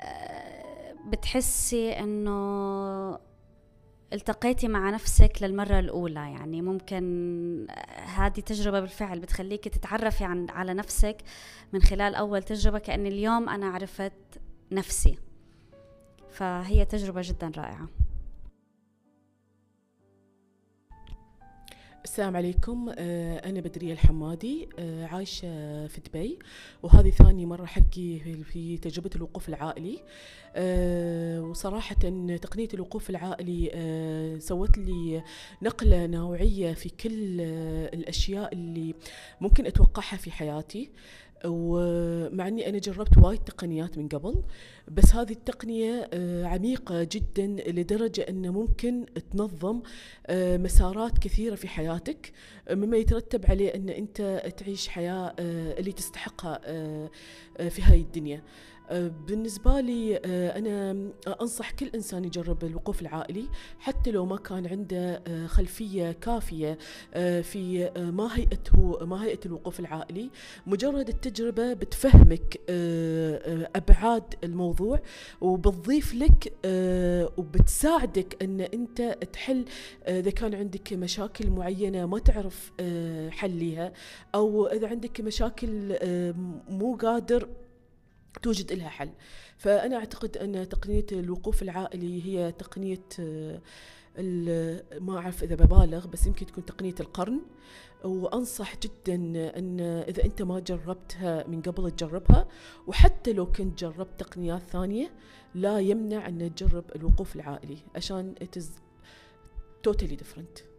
آه، 0.00 0.73
بتحسي 1.06 1.92
إنه 1.92 3.18
التقيتي 4.12 4.68
مع 4.68 4.90
نفسك 4.90 5.32
للمرة 5.42 5.78
الأولى 5.78 6.20
يعني 6.20 6.62
ممكن 6.62 7.66
هذه 8.14 8.40
تجربة 8.40 8.80
بالفعل 8.80 9.20
بتخليك 9.20 9.68
تتعرفي 9.68 10.24
عن 10.24 10.50
على 10.50 10.74
نفسك 10.74 11.16
من 11.72 11.82
خلال 11.82 12.14
أول 12.14 12.42
تجربة 12.42 12.78
كأن 12.78 13.06
اليوم 13.06 13.48
أنا 13.48 13.66
عرفت 13.66 14.12
نفسي. 14.72 15.18
فهي 16.30 16.84
تجربة 16.84 17.20
جدا 17.24 17.52
رائعة. 17.56 17.88
السلام 22.04 22.36
عليكم. 22.36 22.92
آه، 22.98 23.48
أنا 23.48 23.60
بدرية 23.60 23.92
الحمادي 23.92 24.68
آه، 24.78 25.06
عايشة 25.06 25.86
في 25.86 26.00
دبي 26.00 26.38
وهذه 26.82 27.10
ثاني 27.10 27.46
مرة 27.46 27.64
حقي 27.66 28.18
في 28.44 28.78
تجربة 28.82 29.10
الوقوف 29.16 29.48
العائلي. 29.48 29.98
آه، 30.56 31.40
وصراحة 31.40 31.94
تقنية 32.42 32.68
الوقوف 32.74 33.10
العائلي 33.10 33.70
سوت 34.40 34.78
لي 34.78 35.22
نقلة 35.62 36.06
نوعية 36.06 36.72
في 36.72 36.88
كل 36.88 37.40
الأشياء 37.94 38.52
اللي 38.52 38.94
ممكن 39.40 39.66
أتوقعها 39.66 40.16
في 40.16 40.30
حياتي. 40.30 40.90
ومع 41.46 42.48
إني 42.48 42.68
أنا 42.68 42.78
جربت 42.78 43.18
وايد 43.18 43.38
تقنيات 43.38 43.98
من 43.98 44.08
قبل 44.08 44.42
بس 44.88 45.14
هذه 45.14 45.32
التقنية 45.32 46.08
آه، 46.12 46.44
عميقة 46.44 47.08
جدا 47.12 47.46
لدرجة 47.46 48.22
إنه 48.28 48.52
ممكن 48.52 49.06
تنظم 49.32 49.82
آه، 50.26 50.56
مسارات 50.56 51.18
كثيرة 51.18 51.54
في 51.54 51.68
حياتك 51.68 52.32
مما 52.70 52.96
يترتب 52.96 53.46
عليه 53.46 53.74
إن 53.74 53.88
أنت 53.88 54.42
تعيش 54.56 54.88
حياة 54.88 55.34
آه، 55.38 55.78
اللي 55.78 55.92
تستحقها 55.92 56.60
في 57.68 57.82
هاي 57.82 58.00
الدنيا. 58.00 58.42
بالنسبة 58.90 59.80
لي 59.80 60.16
آه، 60.24 60.58
أنا 60.58 61.10
أنصح 61.40 61.70
كل 61.70 61.90
إنسان 61.94 62.24
يجرب 62.24 62.64
الوقوف 62.64 63.02
العائلي 63.02 63.48
حتى 63.78 64.10
لو 64.10 64.26
ما 64.26 64.36
كان 64.36 64.66
عنده 64.66 65.22
آه، 65.26 65.46
خلفية 65.46 66.12
كافية 66.12 66.78
آه، 67.14 67.40
في 67.40 67.90
ما 67.96 68.36
هيئته 68.36 68.98
ما 69.04 69.24
هيئة 69.24 69.38
الوقوف 69.46 69.80
العائلي. 69.80 70.30
مجرد 70.66 71.08
التجربة 71.08 71.72
بتفهمك 71.72 72.60
أبعاد 73.76 74.34
الموضوع 74.44 75.00
وبتضيف 75.40 76.14
لك 76.14 76.52
وبتساعدك 77.38 78.42
أن 78.42 78.60
أنت 78.60 79.18
تحل 79.32 79.64
إذا 80.08 80.30
كان 80.30 80.54
عندك 80.54 80.92
مشاكل 80.92 81.50
معينة 81.50 82.06
ما 82.06 82.18
تعرف 82.18 82.72
حليها 83.30 83.92
أو 84.34 84.66
إذا 84.66 84.88
عندك 84.88 85.20
مشاكل 85.20 85.96
مو 86.68 86.96
قادر 86.96 87.48
توجد 88.42 88.72
لها 88.72 88.88
حل. 88.88 89.10
فأنا 89.56 89.96
أعتقد 89.96 90.36
أن 90.36 90.68
تقنية 90.68 91.06
الوقوف 91.12 91.62
العائلي 91.62 92.24
هي 92.26 92.52
تقنية 92.52 93.04
آه، 93.20 93.60
ما 95.00 95.18
أعرف 95.18 95.42
إذا 95.42 95.54
ببالغ 95.54 96.06
بس 96.06 96.26
يمكن 96.26 96.46
تكون 96.46 96.64
تقنية 96.64 96.94
القرن. 97.00 97.40
وأنصح 98.04 98.74
جدا 98.78 99.14
أن 99.58 99.80
إذا 99.80 100.24
أنت 100.24 100.42
ما 100.42 100.60
جربتها 100.60 101.46
من 101.48 101.62
قبل 101.62 101.90
تجربها. 101.90 102.48
وحتى 102.86 103.32
لو 103.32 103.52
كنت 103.52 103.78
جربت 103.78 104.20
تقنيات 104.20 104.62
ثانية 104.62 105.10
لا 105.54 105.78
يمنع 105.78 106.28
أن 106.28 106.54
تجرب 106.54 106.84
الوقوف 106.96 107.36
العائلي 107.36 107.78
عشان 107.96 108.34
it 108.40 108.60
is 108.60 108.64
totally 109.88 110.16
different. 110.16 110.73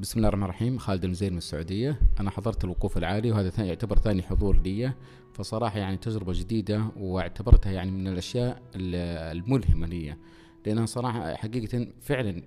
بسم 0.00 0.18
الله 0.18 0.28
الرحمن 0.28 0.44
الرحيم. 0.44 0.78
خالد 0.78 1.04
المزين 1.04 1.32
من 1.32 1.38
السعودية. 1.38 2.00
أنا 2.20 2.30
حضرت 2.30 2.64
الوقوف 2.64 2.98
العالي 2.98 3.30
وهذا 3.30 3.64
يعتبر 3.64 3.98
ثاني 3.98 4.22
حضور 4.22 4.56
لي. 4.56 4.92
فصراحة 5.32 5.78
يعني 5.78 5.96
تجربة 5.96 6.32
جديدة 6.32 6.86
واعتبرتها 6.96 7.72
يعني 7.72 7.90
من 7.90 8.08
الأشياء 8.08 8.62
الملهمة 8.74 9.86
لي. 9.86 10.16
لأنها 10.66 10.86
صراحة 10.86 11.34
حقيقة 11.34 11.86
فعلا 12.00 12.42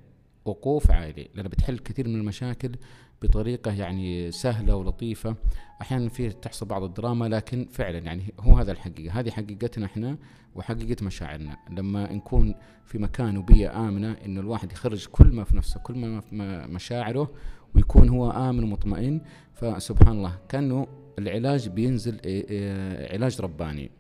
وقوف 0.49 0.91
عالي 0.91 1.27
لأنها 1.35 1.49
بتحل 1.49 1.79
كثير 1.79 2.07
من 2.07 2.15
المشاكل 2.15 2.71
بطريقة 3.21 3.71
يعني 3.71 4.31
سهلة 4.31 4.75
ولطيفة. 4.75 5.35
أحيانا 5.81 6.09
في 6.09 6.29
تحصل 6.29 6.65
بعض 6.65 6.83
الدراما 6.83 7.25
لكن 7.25 7.67
فعلا 7.71 7.97
يعني 7.97 8.33
هو 8.39 8.57
هذا 8.57 8.71
الحقيقة. 8.71 9.19
هذه 9.19 9.29
حقيقتنا 9.29 9.85
إحنا 9.85 10.17
وحقيقة 10.55 11.05
مشاعرنا. 11.05 11.57
لما 11.69 12.13
نكون 12.13 12.55
في 12.85 12.97
مكان 12.97 13.37
وبيئة 13.37 13.87
آمنة 13.87 14.11
إنه 14.25 14.39
الواحد 14.39 14.71
يخرج 14.71 15.07
كل 15.07 15.27
ما 15.27 15.43
في 15.43 15.57
نفسه 15.57 15.79
كل 15.79 15.95
ما 15.95 16.21
في 16.21 16.35
مشاعره 16.69 17.31
ويكون 17.75 18.09
هو 18.09 18.31
آمن 18.31 18.63
ومطمئن. 18.63 19.21
فسبحان 19.53 20.17
الله 20.17 20.37
كأنه 20.49 20.87
العلاج 21.19 21.69
بينزل 21.69 22.19
إيه، 22.25 22.49
إيه، 22.49 23.13
علاج 23.13 23.41
رباني. 23.41 23.91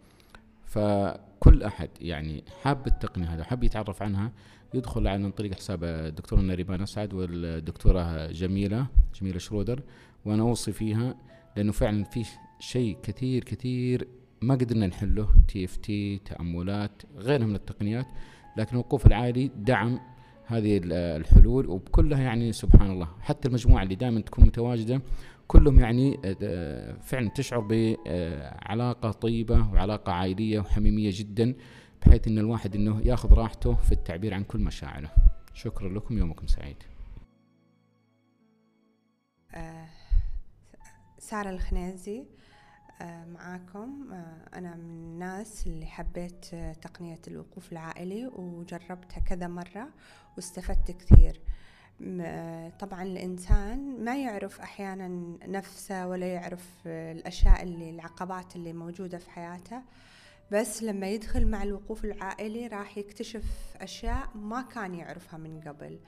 فكل 0.69 1.63
أحد 1.63 1.89
يعني 2.01 2.43
حاب 2.63 2.87
التقنية 2.87 3.25
هذا 3.25 3.43
حاب 3.43 3.63
يتعرف 3.63 4.01
عنها 4.01 4.31
يدخل 4.73 5.07
عن 5.07 5.31
طريق 5.31 5.53
حساب 5.53 5.83
الدكتورة 5.83 6.41
نريمان 6.41 6.81
أسعد 6.81 7.13
والدكتورة 7.13 8.27
جميلة 8.27 8.87
جميلة 9.21 9.39
شرودر 9.39 9.83
وأنا 10.25 10.43
أوصي 10.43 10.71
فيها 10.71 11.15
لأنه 11.57 11.71
فعلا 11.71 12.03
في 12.03 12.25
شيء 12.59 12.97
كثير 13.03 13.43
كثير 13.43 14.07
ما 14.41 14.53
قدرنا 14.53 14.87
نحله 14.87 15.27
TFT 15.47 16.17
تأملات 16.17 17.01
غيرها 17.17 17.45
من 17.45 17.55
التقنيات 17.55 18.07
لكن 18.57 18.71
الوقوف 18.71 19.05
العائلي 19.05 19.51
دعم 19.55 19.99
هذه 20.45 20.81
الحلول 20.91 21.67
وبكلها 21.67 22.21
يعني 22.21 22.53
سبحان 22.53 22.91
الله. 22.91 23.07
حتى 23.21 23.47
المجموعة 23.47 23.83
اللي 23.83 23.95
دائما 23.95 24.21
تكون 24.21 24.45
متواجدة 24.45 25.01
كلهم 25.51 25.79
يعني 25.79 26.19
آه، 26.43 26.97
فعلا 27.01 27.29
تشعر 27.29 27.59
بعلاقة 27.59 29.11
طيبة 29.11 29.71
وعلاقة 29.73 30.11
عائلية 30.11 30.59
وحميمية 30.59 31.11
جدا 31.13 31.55
بحيث 32.01 32.27
إن 32.27 32.37
الواحد 32.37 32.75
إنه 32.75 33.01
ياخذ 33.05 33.33
راحته 33.33 33.75
في 33.75 33.91
التعبير 33.91 34.33
عن 34.33 34.43
كل 34.43 34.59
مشاعره. 34.59 35.11
شكرا 35.53 35.89
لكم 35.89 36.17
يومكم 36.17 36.47
سعيد. 36.47 36.83
آه، 39.51 39.87
سارة 41.19 41.49
الخنيزي 41.49 42.25
آه، 43.01 43.25
معاكم. 43.25 44.13
آه، 44.13 44.57
أنا 44.57 44.75
من 44.75 44.89
الناس 44.89 45.67
اللي 45.67 45.85
حبيت 45.85 46.45
تقنية 46.81 47.21
الوقوف 47.27 47.71
العائلي 47.71 48.27
وجربتها 48.27 49.19
كذا 49.19 49.47
مرة 49.47 49.89
واستفدت 50.35 50.91
كثير. 50.91 51.41
طبعا 52.79 53.03
الإنسان 53.03 54.03
ما 54.03 54.17
يعرف 54.17 54.61
أحيانا 54.61 55.07
نفسه 55.47 56.07
ولا 56.07 56.33
يعرف 56.33 56.87
الأشياء 56.87 57.63
اللي 57.63 57.89
العقبات 57.89 58.55
اللي 58.55 58.73
موجودة 58.73 59.17
في 59.17 59.29
حياته. 59.29 59.81
بس 60.51 60.83
لما 60.83 61.07
يدخل 61.09 61.47
مع 61.47 61.63
الوقوف 61.63 62.05
العائلي 62.05 62.67
راح 62.67 62.97
يكتشف 62.97 63.43
أشياء 63.77 64.29
ما 64.35 64.61
كان 64.61 64.95
يعرفها 64.95 65.37
من 65.37 65.61
قبل. 65.61 65.99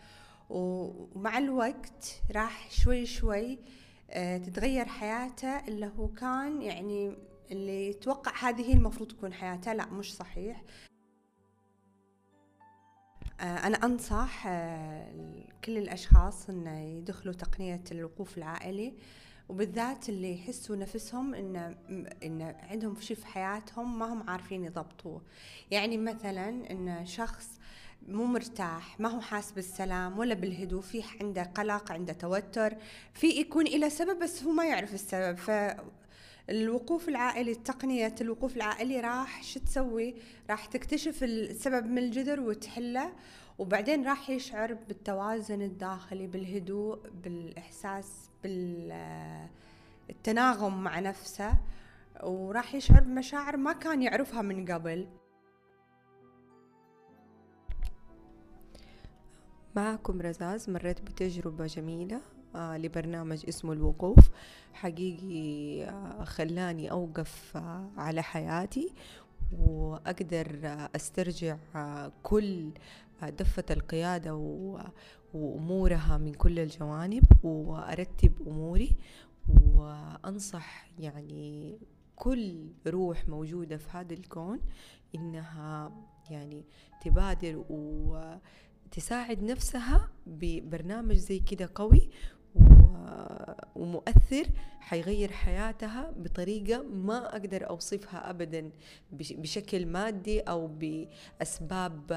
ومع 0.50 1.38
الوقت 1.38 2.22
راح 2.32 2.72
شوي 2.72 3.06
شوي 3.06 3.60
آه، 4.12 4.38
تتغير 4.38 4.86
حياته 4.86 5.68
اللي 5.68 5.92
هو 5.98 6.08
كان 6.08 6.62
يعني 6.62 7.18
اللي 7.52 7.90
يتوقع 7.90 8.50
هذه 8.50 8.62
هي 8.70 8.74
المفروض 8.74 9.10
تكون 9.12 9.34
حياته. 9.34 9.74
لا 9.74 9.86
مش 9.86 10.16
صحيح. 10.16 10.58
آه، 10.58 10.91
أنا 13.42 13.78
أنصح 13.78 14.48
آه، 14.48 15.08
كل 15.66 15.78
الأشخاص 15.78 16.50
أن 16.50 16.68
يدخلوا 16.68 17.34
تقنية 17.34 17.84
الوقوف 17.92 18.38
العائلي 18.38 18.94
وبالذات 19.50 20.10
اللي 20.10 20.34
يحسوا 20.34 20.76
نفسهم 20.76 21.36
إن 21.36 21.76
إن 22.24 22.56
عندهم 22.70 23.02
شيء 23.02 23.18
في 23.18 23.28
حياتهم 23.28 24.00
ما 24.00 24.14
هم 24.14 24.30
عارفين 24.30 24.64
يضبطوه. 24.64 25.22
يعني 25.72 25.98
مثلا 25.98 26.50
إن 26.50 27.06
شخص 27.06 27.48
مو 28.08 28.26
مرتاح 28.26 29.00
ما 29.00 29.10
هو 29.10 29.22
حاس 29.22 29.52
بالسلام 29.52 30.20
ولا 30.20 30.34
بالهدوء 30.34 30.82
في 30.82 31.04
عنده 31.22 31.44
قلق 31.44 31.92
عنده 31.92 32.14
توتر 32.14 32.76
في 33.14 33.28
يكون 33.28 33.68
إلى 33.68 33.90
سبب 33.90 34.20
بس 34.20 34.44
هو 34.44 34.52
ما 34.52 34.66
يعرف 34.66 34.94
السبب. 34.94 35.38
الوقوف 36.50 37.10
العائلي 37.10 37.56
تقنية 37.56 38.16
الوقوف 38.22 38.58
العائلي 38.58 39.00
راح 39.00 39.44
شو 39.44 39.60
تسوي؟ 39.60 40.16
راح 40.50 40.66
تكتشف 40.66 41.24
السبب 41.24 41.86
من 41.86 41.98
الجذر 41.98 42.40
وتحله 42.40 43.14
وبعدين 43.60 44.08
راح 44.08 44.30
يشعر 44.30 44.74
بالتوازن 44.74 45.62
الداخلي 45.62 46.28
بالهدوء 46.28 47.00
بالإحساس 47.24 48.30
بالتناغم 50.08 50.84
مع 50.84 51.00
نفسه 51.00 51.54
وراح 52.24 52.76
يشعر 52.76 53.02
بمشاعر 53.02 53.58
ما 53.58 53.74
كان 53.74 54.02
يعرفها 54.02 54.42
من 54.42 54.66
قبل. 54.72 55.08
معكم 59.76 60.22
رزاز 60.22 60.70
مريت 60.70 61.02
بتجربة 61.02 61.66
جميلة. 61.66 62.22
لبرنامج 62.56 63.44
اسمه 63.48 63.74
الوقوف. 63.74 64.30
حقيقي 64.74 65.84
آه 65.90 66.24
خلاني 66.24 66.92
أوقف 66.92 67.58
آه 67.58 67.90
على 67.98 68.22
حياتي 68.24 68.94
وأقدر 69.60 70.60
آه 70.64 70.90
أسترجع 70.96 71.58
آه 71.76 72.12
كل 72.24 72.70
آه 73.24 73.30
دفة 73.30 73.64
القيادة 73.72 74.36
وأمورها 75.34 76.18
من 76.18 76.34
كل 76.34 76.60
الجوانب 76.60 77.24
وأرتب 77.44 78.34
أموري 78.48 78.98
وأنصح 79.76 80.92
يعني 81.00 81.78
كل 82.16 82.68
روح 82.88 83.30
موجودة 83.30 83.78
في 83.78 83.90
هذا 83.98 84.14
الكون 84.14 84.60
إنها 85.16 85.92
يعني 86.30 86.66
تبادر 87.02 87.64
وتساعد 87.70 89.44
نفسها 89.44 90.10
ببرنامج 90.28 91.16
زي 91.16 91.40
كده 91.40 91.70
قوي 91.76 92.10
ومؤثر 93.76 94.48
حيغير 94.80 95.32
حياتها 95.32 96.12
بطريقة 96.18 96.84
ما 96.84 97.36
أقدر 97.36 97.70
أوصفها 97.70 98.30
أبدا 98.30 98.72
بشكل 99.12 99.86
مادي 99.86 100.40
أو 100.40 100.68
بأسباب 100.68 102.12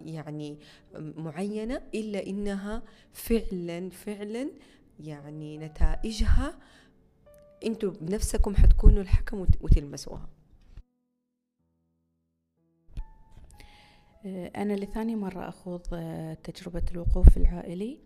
يعني 0.00 0.58
معينة 0.94 1.82
إلا 1.94 2.26
إنها 2.26 2.82
فعلا 3.12 3.90
فعلا 3.90 4.50
يعني 5.00 5.58
نتائجها 5.58 6.58
أنتوا 7.64 7.90
بنفسكم 7.90 8.56
حتكونوا 8.56 9.02
الحكم 9.02 9.46
وتلمسوها. 9.60 10.28
أنا 14.56 14.72
لثاني 14.72 15.16
مرة 15.16 15.48
أخوض 15.48 15.80
تجربة 16.44 16.82
الوقوف 16.92 17.36
العائلي 17.36 17.98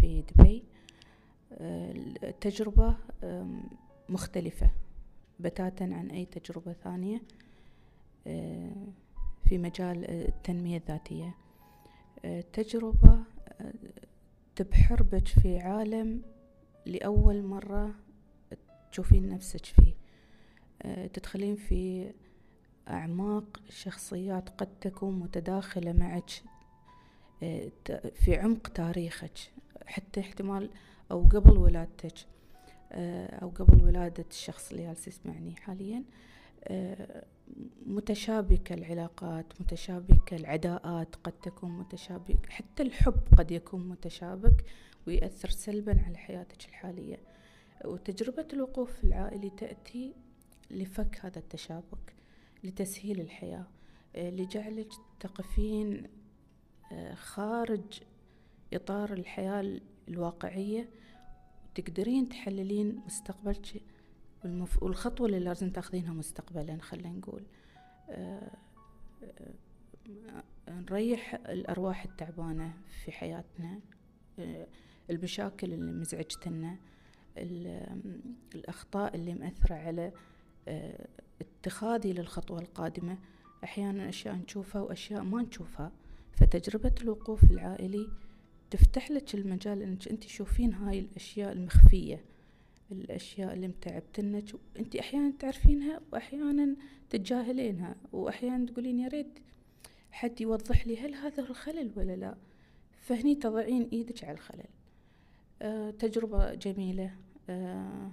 في 0.00 0.22
دبي. 0.22 0.64
التجربة 1.52 2.96
مختلفة 4.08 4.70
بتاتا 5.40 5.84
عن 5.84 6.10
أي 6.10 6.24
تجربة 6.24 6.72
ثانية 6.72 7.22
في 9.44 9.58
مجال 9.58 10.10
التنمية 10.10 10.76
الذاتية. 10.76 11.34
تجربة 12.52 13.18
تبحر 14.56 15.02
بك 15.02 15.28
في 15.28 15.58
عالم 15.58 16.22
لأول 16.86 17.42
مرة 17.42 17.94
تشوفين 18.92 19.28
نفسك 19.28 19.64
فيه. 19.64 19.94
تدخلين 21.06 21.56
في 21.56 22.12
أعماق 22.88 23.60
شخصيات 23.68 24.48
قد 24.48 24.68
تكون 24.80 25.18
متداخلة 25.18 25.92
معك 25.92 26.30
في 28.14 28.36
عمق 28.36 28.68
تاريخك 28.68 29.38
حتى 29.86 30.20
احتمال 30.20 30.70
أو 31.10 31.22
قبل 31.22 31.58
ولادتك 31.58 32.14
أو 33.42 33.48
قبل 33.48 33.84
ولادة 33.84 34.24
الشخص 34.30 34.70
اللي 34.70 34.82
جالس 34.82 35.08
يسمعني 35.08 35.56
حاليا 35.56 36.04
متشابكة 37.86 38.74
العلاقات 38.74 39.60
متشابكة 39.60 40.36
العداءات 40.36 41.16
قد 41.16 41.32
تكون 41.32 41.78
متشابكة 41.78 42.50
حتى 42.50 42.82
الحب 42.82 43.20
قد 43.38 43.50
يكون 43.50 43.88
متشابك 43.88 44.64
ويأثر 45.06 45.48
سلبا 45.48 46.02
على 46.06 46.16
حياتك 46.18 46.68
الحالية. 46.68 47.18
وتجربة 47.84 48.46
الوقوف 48.52 49.04
العائلي 49.04 49.50
تأتي 49.50 50.14
لفك 50.70 51.18
هذا 51.22 51.38
التشابك 51.38 52.14
لتسهيل 52.64 53.20
الحياة 53.20 53.66
لجعلك 54.16 54.88
تقفين 55.20 56.06
خارج 57.14 58.00
إطار 58.74 59.12
الحياة 59.12 59.80
الواقعية 60.08 60.88
تقدرين 61.74 62.28
تحللين 62.28 63.00
مستقبلك 63.06 63.82
والخطوة 64.82 65.26
اللي 65.26 65.38
لازم 65.38 65.70
تاخذينها 65.70 66.12
مستقبلا 66.12 66.78
خلينا 66.80 67.08
نقول. 67.08 67.42
أه 68.08 68.56
أه 69.24 70.42
نريح 70.68 71.34
الأرواح 71.34 72.04
التعبانة 72.04 72.74
في 73.04 73.12
حياتنا. 73.12 73.80
أه 74.38 74.66
المشاكل 75.10 75.72
اللي 75.72 75.92
مزعجتنا 75.92 76.76
الأخطاء 78.54 79.14
اللي 79.14 79.34
مأثرة 79.34 79.74
على 79.74 80.12
اتخاذي 81.40 82.12
للخطوة 82.12 82.60
القادمة. 82.60 83.18
أحيانا 83.64 84.08
أشياء 84.08 84.34
نشوفها 84.34 84.82
وأشياء 84.82 85.22
ما 85.22 85.42
نشوفها. 85.42 85.92
فتجربة 86.32 86.94
الوقوف 87.00 87.50
العائلي 87.50 88.08
تفتح 88.70 89.10
لك 89.10 89.34
المجال 89.34 89.82
إنك 89.82 90.08
أنت 90.08 90.24
تشوفين 90.24 90.74
هاي 90.74 90.98
الأشياء 90.98 91.52
المخفية 91.52 92.24
الأشياء 92.92 93.52
اللي 93.54 93.68
متعبتنك 93.68 94.44
أنت 94.78 94.96
أحيانا 94.96 95.32
تعرفينها 95.38 96.00
واحيانا 96.12 96.76
تتجاهلينها 97.10 97.96
واحيانا 98.12 98.66
تقولين 98.66 98.98
يا 98.98 99.08
ريت 99.08 99.38
حد 100.12 100.40
يوضح 100.40 100.86
لي 100.86 100.98
هل 100.98 101.14
هذا 101.14 101.42
الخلل 101.42 101.92
ولا 101.96 102.16
لا. 102.16 102.36
فهني 103.00 103.34
تضعين 103.34 103.88
إيدك 103.92 104.24
على 104.24 104.32
الخلل. 104.34 104.68
آه 105.62 105.90
تجربة 105.90 106.54
جميلة 106.54 107.14
آه 107.48 108.10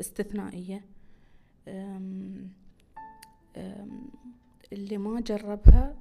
استثنائية. 0.00 0.84
آم 1.68 2.50
آم 3.56 4.10
اللي 4.72 4.98
ما 4.98 5.20
جربها 5.20 5.96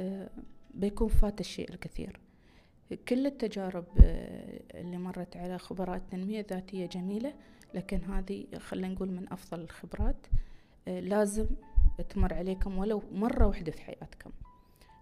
آه 0.00 0.30
بيكون 0.74 1.08
فات 1.08 1.40
الشيء 1.40 1.70
الكثير. 1.70 2.20
كل 2.94 3.26
التجارب 3.26 3.84
اللي 4.74 4.98
مرت 4.98 5.36
على 5.36 5.58
خبراء 5.58 5.96
التنمية 5.96 6.40
الذاتية 6.40 6.86
جميلة 6.86 7.34
لكن 7.74 8.04
هذه 8.04 8.46
خلينا 8.58 8.88
نقول 8.88 9.10
من 9.10 9.32
أفضل 9.32 9.60
الخبرات. 9.60 10.26
لازم 10.86 11.46
تمر 12.08 12.34
عليكم 12.34 12.78
ولو 12.78 13.02
مرة 13.12 13.46
واحدة 13.46 13.72
في 13.72 13.82
حياتكم. 13.82 14.30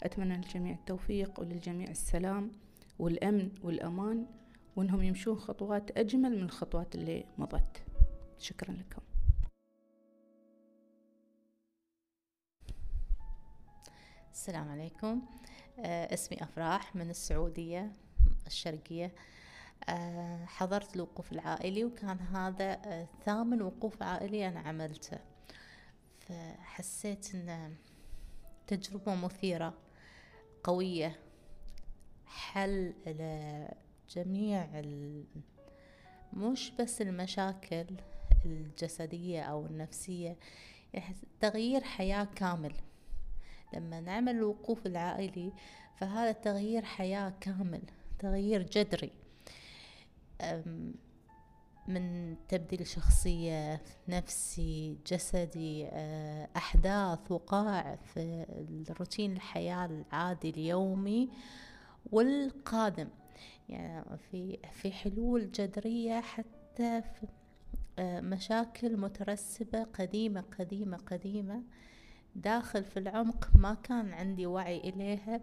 أتمنى 0.02 0.36
للجميع 0.36 0.74
التوفيق 0.74 1.40
وللجميع 1.40 1.90
السلام 1.90 2.52
والأمن 2.98 3.50
والأمان 3.62 4.26
وأنهم 4.76 5.02
يمشون 5.02 5.36
خطوات 5.36 5.98
أجمل 5.98 6.36
من 6.36 6.42
الخطوات 6.42 6.94
اللي 6.94 7.24
مضت. 7.38 7.84
شكرا 8.38 8.70
لكم. 8.70 9.02
السلام 14.32 14.68
عليكم. 14.68 15.06
آه 15.06 15.47
اسمي 15.84 16.42
أفراح 16.42 16.96
من 16.96 17.10
السعودية 17.10 17.92
الشرقية. 18.46 19.14
آه 19.88 20.44
حضرت 20.44 20.96
الوقوف 20.96 21.32
العائلي 21.32 21.84
وكان 21.84 22.18
هذا 22.18 22.72
آه 22.84 23.08
ثامن 23.24 23.62
وقوف 23.62 24.02
عائلي 24.02 24.48
أنا 24.48 24.60
عملته. 24.60 25.18
فحسيت 26.20 27.34
أن 27.34 27.76
تجربة 28.66 29.14
مثيرة 29.14 29.74
قوية 30.64 31.18
حل 32.26 32.94
لجميع 33.06 34.68
مش 36.32 36.72
بس 36.80 37.02
المشاكل 37.02 37.86
الجسدية 38.44 39.42
أو 39.42 39.66
النفسية 39.66 40.36
يعني 40.92 41.16
تغيير 41.40 41.80
حياة 41.84 42.24
كامل. 42.24 42.74
لما 43.74 44.00
نعمل 44.00 44.36
الوقوف 44.36 44.86
العائلي 44.86 45.52
فهذا 45.96 46.32
تغيير 46.32 46.84
حياة 46.84 47.32
كامل 47.40 47.82
تغيير 48.18 48.62
جذري. 48.62 49.12
من 51.88 52.36
تبديل 52.48 52.86
شخصية 52.86 53.82
نفسي 54.08 54.98
جسدي 55.06 55.88
أحداث 56.56 57.32
وقائع 57.32 57.96
في 57.96 58.46
الروتين 58.90 59.32
الحياة 59.32 59.86
العادي 59.86 60.50
اليومي 60.50 61.28
والقادم. 62.12 63.08
يعني 63.68 64.04
في 64.30 64.58
في 64.72 64.92
حلول 64.92 65.52
جذرية 65.52 66.20
حتى 66.20 67.02
في 67.02 67.26
مشاكل 68.00 68.96
مترسبة 68.96 69.82
قديمة 69.82 70.44
قديمة 70.58 70.96
قديمة. 70.96 71.62
داخل 72.42 72.84
في 72.84 72.98
العمق 72.98 73.48
ما 73.54 73.74
كان 73.74 74.12
عندي 74.12 74.46
وعي 74.46 74.78
إليها. 74.78 75.40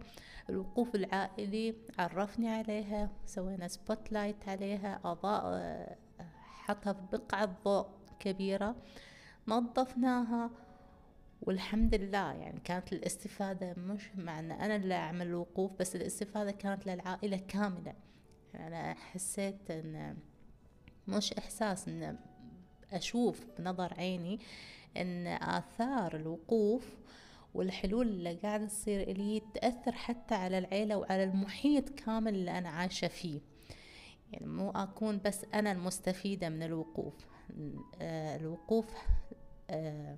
الوقوف 0.50 0.94
العائلي 0.94 1.74
عرفني 1.98 2.48
عليها 2.48 3.10
سوينا 3.26 3.68
spotlight 3.68 4.48
عليها 4.48 5.00
أضاء 5.04 5.42
آه، 5.44 5.96
حطها 6.44 6.92
في 6.92 7.00
بقعة 7.12 7.56
ضوء 7.64 7.86
كبيرة 8.20 8.76
نظفناها. 9.48 10.50
والحمد 11.42 11.94
لله 11.94 12.32
يعني 12.32 12.60
كانت 12.60 12.92
الاستفادة 12.92 13.74
مش 13.78 14.10
مع 14.16 14.38
أن 14.38 14.52
أنا 14.52 14.76
اللي 14.76 14.94
أعمل 14.94 15.26
الوقوف 15.26 15.72
بس 15.80 15.96
الاستفادة 15.96 16.50
كانت 16.50 16.86
للعائلة 16.86 17.36
كاملة. 17.36 17.94
أنا 18.54 18.94
حسيت 18.94 19.70
أن 19.70 20.16
مش 21.08 21.32
إحساس 21.32 21.88
أن 21.88 22.18
أشوف 22.92 23.40
بنظر 23.58 23.94
عيني 23.94 24.40
أن 25.00 25.26
آثار 25.26 26.16
الوقوف 26.16 26.96
والحلول 27.54 28.08
اللي 28.08 28.34
قاعدة 28.34 28.66
تصير 28.66 29.02
إلي 29.02 29.42
تأثر 29.54 29.92
حتى 29.92 30.34
على 30.34 30.58
العيلة 30.58 30.96
وعلى 30.96 31.24
المحيط 31.24 31.88
كامل 31.88 32.34
اللي 32.34 32.58
أنا 32.58 32.68
عايشة 32.68 33.08
فيه. 33.08 33.40
يعني 34.32 34.46
مو 34.46 34.70
أكون 34.70 35.20
بس 35.24 35.46
أنا 35.54 35.72
المستفيدة 35.72 36.48
من 36.48 36.62
الوقوف. 36.62 37.14
آه 38.00 38.36
الوقوف 38.36 38.86
آه 39.70 40.16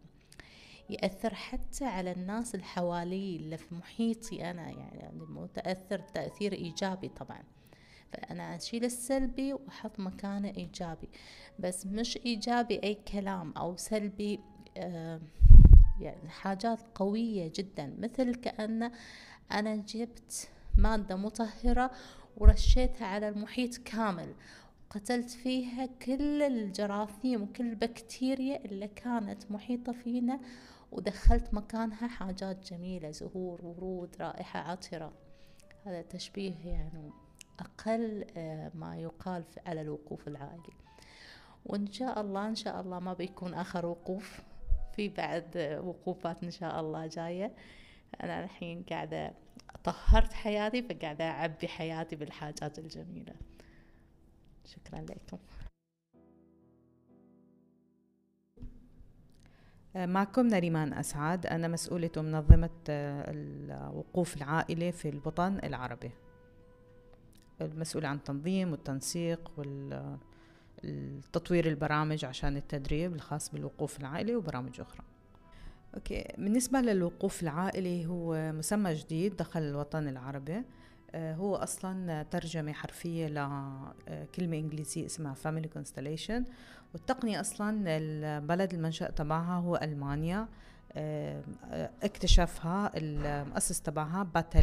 يأثر 0.90 1.34
حتى 1.34 1.84
على 1.84 2.12
الناس 2.12 2.54
اللي 2.54 2.66
حوالي 2.66 3.36
اللي 3.36 3.56
في 3.56 3.74
محيطي 3.74 4.50
أنا. 4.50 4.70
يعني 4.70 5.12
مو 5.12 5.46
تأثر 5.46 5.98
تأثير 5.98 6.52
إيجابي 6.52 7.08
طبعا. 7.08 7.42
فأنا 8.12 8.56
أشيل 8.56 8.84
السلبي 8.84 9.52
وأحط 9.52 10.00
مكانه 10.00 10.48
إيجابي. 10.48 11.08
بس 11.58 11.86
مش 11.86 12.16
إيجابي 12.16 12.80
أي 12.82 12.94
كلام 12.94 13.52
أو 13.52 13.76
سلبي 13.76 14.40
يعني 16.00 16.28
حاجات 16.28 16.78
قوية 16.94 17.52
جدا. 17.54 17.94
مثل 17.98 18.34
كأن 18.34 18.90
أنا 19.52 19.76
جبت 19.76 20.48
مادة 20.78 21.16
مطهرة 21.16 21.90
ورشيتها 22.36 23.06
على 23.06 23.28
المحيط 23.28 23.76
كامل. 23.76 24.34
قتلت 24.90 25.30
فيها 25.30 25.86
كل 25.86 26.42
الجراثيم 26.42 27.42
وكل 27.42 27.70
البكتيريا 27.70 28.64
اللي 28.64 28.88
كانت 28.88 29.50
محيطة 29.50 29.92
فينا 29.92 30.40
ودخلت 30.92 31.54
مكانها 31.54 32.08
حاجات 32.08 32.72
جميلة 32.72 33.10
زهور 33.10 33.64
ورود 33.64 34.16
رائحة 34.20 34.60
عطرة. 34.60 35.12
هذا 35.84 36.02
تشبيه 36.02 36.54
يعني 36.64 37.10
أقل 37.60 38.26
آه، 38.36 38.70
ما 38.74 38.96
يقال 38.96 39.44
على 39.66 39.80
الوقوف 39.80 40.28
العائلي. 40.28 40.72
وإن 41.66 41.92
شاء 41.92 42.20
الله 42.20 42.48
إن 42.48 42.54
شاء 42.54 42.80
الله 42.80 42.98
ما 42.98 43.12
بيكون 43.12 43.54
آخر 43.54 43.86
وقوف. 43.86 44.40
في 44.98 45.08
بعد 45.08 45.80
وقوفات 45.84 46.42
إن 46.44 46.50
شاء 46.50 46.80
الله 46.80 47.06
جاية. 47.06 47.54
أنا 48.22 48.44
الحين 48.44 48.82
قاعدة 48.82 49.34
طهرت 49.84 50.32
حياتي 50.32 50.82
فقاعدة 50.82 51.24
أعبي 51.24 51.68
حياتي 51.68 52.16
بالحاجات 52.16 52.78
الجميلة. 52.78 53.34
شكرا 54.64 55.00
لكم. 55.00 55.38
معكم 59.94 60.46
نريمان 60.46 60.92
أسعد. 60.92 61.46
أنا 61.46 61.68
مسؤولة 61.68 62.10
منظمة 62.16 62.70
الوقوف 62.88 64.36
العائلي 64.36 64.92
في 64.92 65.08
الوطن 65.08 65.58
العربي. 65.64 66.10
المسؤولة 67.60 68.08
عن 68.08 68.16
التنظيم 68.16 68.70
والتنسيق 68.70 69.50
والتطوير 70.84 71.68
البرامج 71.68 72.24
عشان 72.24 72.56
التدريب 72.56 73.14
الخاص 73.14 73.50
بالوقوف 73.50 74.00
العائلي 74.00 74.36
وبرامج 74.36 74.80
أخرى. 74.80 75.04
أوكي 75.94 76.24
بالنسبة 76.38 76.80
للوقوف 76.80 77.42
العائلي 77.42 78.06
هو 78.06 78.52
مسمى 78.52 78.94
جديد 78.94 79.36
دخل 79.36 79.62
الوطن 79.62 80.08
العربي. 80.08 80.62
آه، 81.14 81.34
هو 81.34 81.56
أصلا 81.56 82.22
ترجمة 82.22 82.72
حرفية 82.72 83.26
لكلمة 83.26 84.56
إنجليزية 84.56 85.06
اسمها 85.06 85.34
Family 85.34 85.66
Constellation. 85.78 86.42
والتقنية 86.94 87.40
أصلا 87.40 87.82
البلد 87.86 88.74
المنشأ 88.74 89.10
تبعها 89.10 89.58
هو 89.58 89.76
ألمانيا. 89.76 90.48
آه، 90.92 91.42
اكتشفها 92.02 92.92
المؤسس 92.94 93.80
تبعها 93.80 94.22
بات 94.22 94.56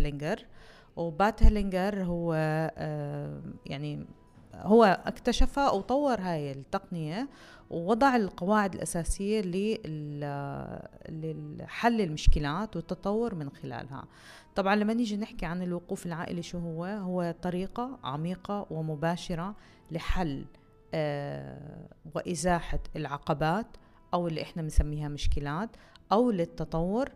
هيلينجر 1.43 2.03
هو 2.03 2.33
آه، 2.77 3.41
يعني 3.65 4.05
هو 4.61 4.83
اكتشفها 5.05 5.71
وطور 5.71 6.21
هاي 6.21 6.51
التقنية 6.51 7.29
ووضع 7.69 8.15
القواعد 8.15 8.73
الأساسية 8.75 9.41
لحل 11.09 12.01
المشكلات 12.01 12.75
والتطور 12.75 13.35
من 13.35 13.49
خلالها. 13.49 14.05
طبعا 14.55 14.75
لما 14.75 14.93
نيجي 14.93 15.17
نحكي 15.17 15.45
عن 15.45 15.61
الوقوف 15.61 16.05
العائلي 16.05 16.41
شو 16.41 16.57
هو؟ 16.57 16.85
هو 16.85 17.35
طريقة 17.41 17.99
عميقة 18.03 18.67
ومباشرة 18.69 19.55
لحل 19.91 20.45
آه 20.93 21.87
وإزاحة 22.15 22.79
العقبات 22.95 23.67
أو 24.13 24.27
اللي 24.27 24.41
إحنا 24.41 24.61
بنسميها 24.61 25.07
مشكلات 25.07 25.69
أو 26.11 26.31
للتطور 26.31 27.09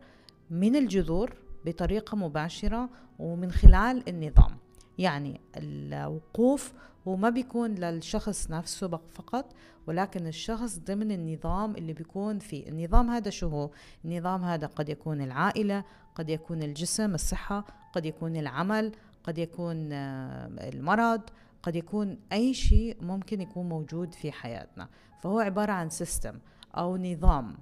من 0.49 0.75
الجذور 0.75 1.33
بطريقة 1.65 2.17
مباشرة 2.17 2.89
ومن 3.19 3.51
خلال 3.51 4.09
النظام. 4.09 4.57
يعني 4.99 5.41
الوقوف 5.57 6.73
هو 7.07 7.15
ما 7.15 7.29
بيكون 7.29 7.75
للشخص 7.75 8.51
نفسه 8.51 8.87
فقط 8.87 9.53
ولكن 9.87 10.27
الشخص 10.27 10.79
ضمن 10.79 11.11
النظام 11.11 11.75
اللي 11.75 11.93
بيكون 11.93 12.39
فيه. 12.39 12.69
النظام 12.69 13.09
هذا 13.09 13.29
شو 13.29 13.47
هو؟ 13.47 13.69
النظام 14.05 14.43
هذا 14.43 14.67
قد 14.67 14.89
يكون 14.89 15.21
العائلة 15.21 15.83
قد 16.15 16.29
يكون 16.29 16.63
الجسم 16.63 17.13
الصحة 17.13 17.65
قد 17.93 18.05
يكون 18.05 18.35
العمل 18.35 18.91
قد 19.23 19.37
يكون 19.37 19.93
آه، 19.93 20.47
المرض 20.69 21.21
قد 21.63 21.75
يكون 21.75 22.17
أي 22.31 22.53
شيء 22.53 22.97
ممكن 23.01 23.41
يكون 23.41 23.69
موجود 23.69 24.13
في 24.13 24.31
حياتنا. 24.31 24.87
فهو 25.23 25.39
عبارة 25.39 25.71
عن 25.71 25.89
سيستم 25.89 26.39
أو 26.77 26.97
نظام. 26.97 27.57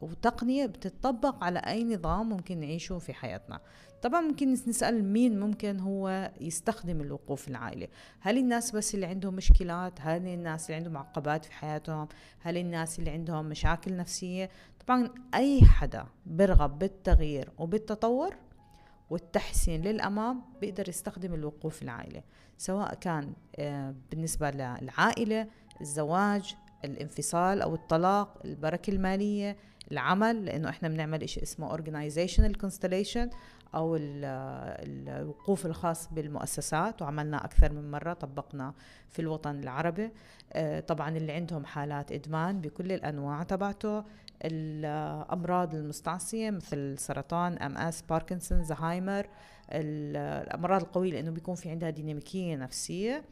وتقنية 0.00 0.66
بتطبق 0.66 1.44
على 1.44 1.58
أي 1.58 1.84
نظام 1.84 2.28
ممكن 2.28 2.60
نعيشه 2.60 2.98
في 2.98 3.14
حياتنا. 3.14 3.60
طبعا 4.02 4.20
ممكن 4.20 4.52
نسأل 4.52 5.04
مين 5.04 5.40
ممكن 5.40 5.80
هو 5.80 6.32
يستخدم 6.40 7.00
الوقوف 7.00 7.48
العائلي. 7.48 7.88
هل 8.20 8.38
الناس 8.38 8.76
بس 8.76 8.94
اللي 8.94 9.06
عندهم 9.06 9.34
مشكلات؟ 9.34 9.92
هل 10.00 10.26
الناس 10.26 10.66
اللي 10.66 10.76
عندهم 10.76 10.96
عقبات 10.96 11.44
في 11.44 11.52
حياتهم؟ 11.52 12.08
هل 12.40 12.56
الناس 12.56 12.98
اللي 12.98 13.10
عندهم 13.10 13.46
مشاكل 13.46 13.96
نفسية؟ 13.96 14.50
طبعا 14.86 15.10
أي 15.34 15.62
حدا 15.62 16.06
برغب 16.26 16.78
بالتغيير 16.78 17.50
وبالتطور 17.58 18.36
والتحسين 19.10 19.82
للأمام 19.82 20.42
بيقدر 20.60 20.88
يستخدم 20.88 21.34
الوقوف 21.34 21.82
العائلي 21.82 22.22
سواء 22.58 22.94
كان 22.94 23.32
آه، 23.56 23.94
بالنسبة 24.10 24.50
للعائلة 24.50 25.48
الزواج 25.80 26.56
الانفصال 26.84 27.62
أو 27.62 27.74
الطلاق 27.74 28.38
البركة 28.44 28.90
المالية 28.90 29.56
العمل 29.92 30.44
لأنه 30.44 30.68
إحنا 30.68 30.88
بنعمل 30.88 31.22
إشي 31.22 31.42
اسمه 31.42 31.76
organizational 31.76 32.52
constellation 32.64 33.34
أو 33.74 33.96
الوقوف 33.98 35.66
الخاص 35.66 36.08
بالمؤسسات 36.12 37.02
وعملنا 37.02 37.44
أكثر 37.44 37.72
من 37.72 37.90
مرة 37.90 38.12
طبقنا 38.12 38.74
في 39.10 39.18
الوطن 39.18 39.58
العربي. 39.58 40.10
آه، 40.52 40.80
طبعا 40.80 41.16
اللي 41.16 41.32
عندهم 41.32 41.64
حالات 41.64 42.12
إدمان 42.12 42.60
بكل 42.60 42.92
الأنواع 42.92 43.42
تبعته. 43.42 44.04
الأمراض 44.44 45.74
المستعصية 45.74 46.50
مثل 46.50 46.98
سرطان 46.98 47.58
أم 47.58 47.76
أس 47.76 48.02
باركنسون 48.02 48.64
زهايمر 48.64 49.26
الأمراض 49.72 50.82
القوية 50.82 51.12
لأنه 51.12 51.30
بيكون 51.30 51.54
في 51.54 51.70
عندها 51.70 51.90
ديناميكية 51.90 52.56
نفسية. 52.56 53.24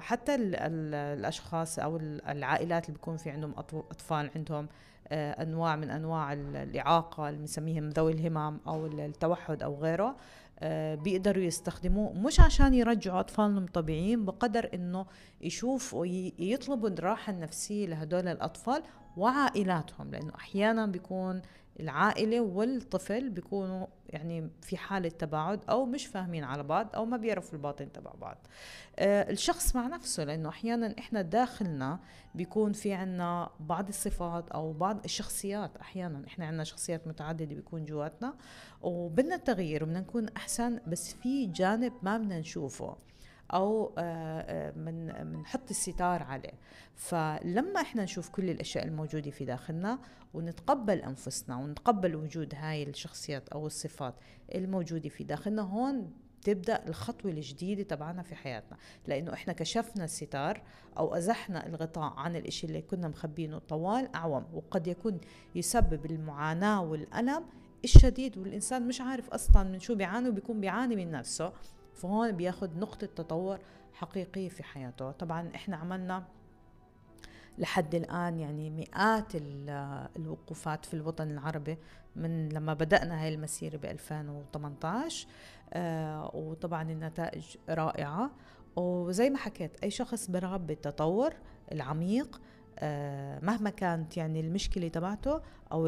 حتى 0.00 0.34
الأشخاص 0.34 1.78
أو 1.78 1.96
العائلات 2.28 2.84
اللي 2.84 2.98
بيكون 2.98 3.16
في 3.16 3.30
عندهم 3.30 3.54
أطفال 3.72 4.30
عندهم 4.36 4.68
آه، 5.08 5.42
أنواع 5.42 5.76
من 5.76 5.90
أنواع 5.90 6.32
الإعاقة 6.32 7.28
اللي 7.28 7.40
بنسميهم 7.40 7.88
ذوي 7.88 8.12
الهمم 8.12 8.58
أو 8.66 8.86
التوحد 8.86 9.62
أو 9.62 9.74
غيره 9.74 10.16
آه، 10.60 10.94
بيقدروا 10.94 11.42
يستخدموه 11.42 12.12
مش 12.12 12.40
عشان 12.40 12.74
يرجعوا 12.74 13.20
أطفالهم 13.20 13.66
طبيعيين 13.66 14.24
بقدر 14.24 14.70
إنه 14.74 15.06
يشوفوا 15.40 16.06
يطلبوا 16.38 16.88
الراحة 16.88 17.32
النفسية 17.32 17.86
لهدول 17.86 18.28
الأطفال 18.28 18.82
وعائلاتهم 19.16 20.10
لأنه 20.10 20.32
أحيانا 20.34 20.86
بيكون 20.86 21.42
العائلة 21.80 22.40
والطفل 22.40 23.30
بيكونوا 23.30 23.86
يعني 24.08 24.50
في 24.62 24.76
حالة 24.76 25.08
تباعد 25.08 25.60
أو 25.70 25.86
مش 25.86 26.06
فاهمين 26.06 26.44
على 26.44 26.62
بعض 26.62 26.88
أو 26.94 27.04
ما 27.04 27.16
بيعرفوا 27.16 27.52
الباطن 27.58 27.92
تبع 27.92 28.12
بعض. 28.20 28.46
آه 28.98 29.30
الشخص 29.30 29.76
مع 29.76 29.86
نفسه 29.86 30.24
لأنه 30.24 30.48
أحيانا 30.48 30.94
إحنا 30.98 31.22
داخلنا 31.22 31.98
بيكون 32.34 32.72
في 32.72 32.92
عنا 32.92 33.50
بعض 33.60 33.88
الصفات 33.88 34.50
أو 34.50 34.72
بعض 34.72 35.04
الشخصيات. 35.04 35.76
أحيانا 35.76 36.22
إحنا 36.26 36.46
عنا 36.46 36.64
شخصيات 36.64 37.06
متعددة 37.06 37.54
بيكون 37.54 37.84
جواتنا 37.84 38.34
وبدنا 38.82 39.34
التغيير 39.34 39.82
وبدنا 39.82 40.00
نكون 40.00 40.28
أحسن 40.28 40.80
بس 40.86 41.14
في 41.14 41.46
جانب 41.46 41.92
ما 42.02 42.18
بدنا 42.18 42.38
نشوفه. 42.38 42.96
أو 43.50 43.92
من 44.76 45.10
آه، 45.10 45.22
بنحط 45.22 45.60
آه، 45.60 45.70
الستار 45.70 46.22
عليه. 46.22 46.52
فلما 46.94 47.80
إحنا 47.80 48.04
نشوف 48.04 48.28
كل 48.28 48.50
الأشياء 48.50 48.84
الموجودة 48.84 49.30
في 49.30 49.44
داخلنا 49.44 49.98
ونتقبل 50.34 50.98
أنفسنا 50.98 51.56
ونتقبل 51.56 52.16
وجود 52.16 52.54
هاي 52.54 52.82
الشخصيات 52.82 53.48
أو 53.48 53.66
الصفات 53.66 54.14
الموجودة 54.54 55.08
في 55.08 55.24
داخلنا 55.24 55.62
هون 55.62 56.12
تبدأ 56.42 56.88
الخطوة 56.88 57.30
الجديدة 57.30 57.82
تبعنا 57.82 58.22
في 58.22 58.34
حياتنا. 58.34 58.78
لأنه 59.06 59.32
إحنا 59.32 59.52
كشفنا 59.52 60.04
الستار 60.04 60.62
أو 60.98 61.14
أزحنا 61.14 61.66
الغطاء 61.66 62.12
عن 62.16 62.36
الإشي 62.36 62.66
اللي 62.66 62.82
كنا 62.82 63.08
مخبينه 63.08 63.58
طوال 63.58 64.14
أعوام 64.14 64.46
وقد 64.54 64.86
يكون 64.86 65.20
يسبب 65.54 66.06
المعاناة 66.06 66.82
والألم 66.82 67.44
الشديد 67.84 68.38
والإنسان 68.38 68.88
مش 68.88 69.00
عارف 69.00 69.30
أصلا 69.30 69.62
من 69.62 69.80
شو 69.80 69.94
بيعاني 69.94 70.28
وبيكون 70.28 70.60
بيعاني 70.60 70.96
من 70.96 71.10
نفسه. 71.10 71.52
فهون 71.98 72.32
بياخد 72.32 72.76
نقطة 72.76 73.06
تطور 73.06 73.58
حقيقية 73.92 74.48
في 74.48 74.62
حياته. 74.62 75.10
طبعا 75.10 75.50
إحنا 75.54 75.76
عملنا 75.76 76.24
لحد 77.58 77.94
الآن 77.94 78.38
يعني 78.38 78.70
مئات 78.70 79.32
الوقوفات 80.16 80.84
في 80.84 80.94
الوطن 80.94 81.30
العربي 81.30 81.78
من 82.16 82.48
لما 82.48 82.74
بدأنا 82.74 83.22
هاي 83.22 83.34
المسيرة 83.34 83.76
ب 83.76 83.84
2018 83.84 85.28
آه 85.72 86.30
وطبعا 86.34 86.82
النتائج 86.82 87.56
رائعة. 87.68 88.30
وزي 88.76 89.30
ما 89.30 89.38
حكيت 89.38 89.84
أي 89.84 89.90
شخص 89.90 90.30
برغب 90.30 90.66
بالتطور 90.66 91.34
العميق 91.72 92.40
مهما 93.42 93.70
كانت 93.70 94.16
يعني 94.16 94.40
المشكلة 94.40 94.88
تبعته 94.88 95.40
أو 95.72 95.86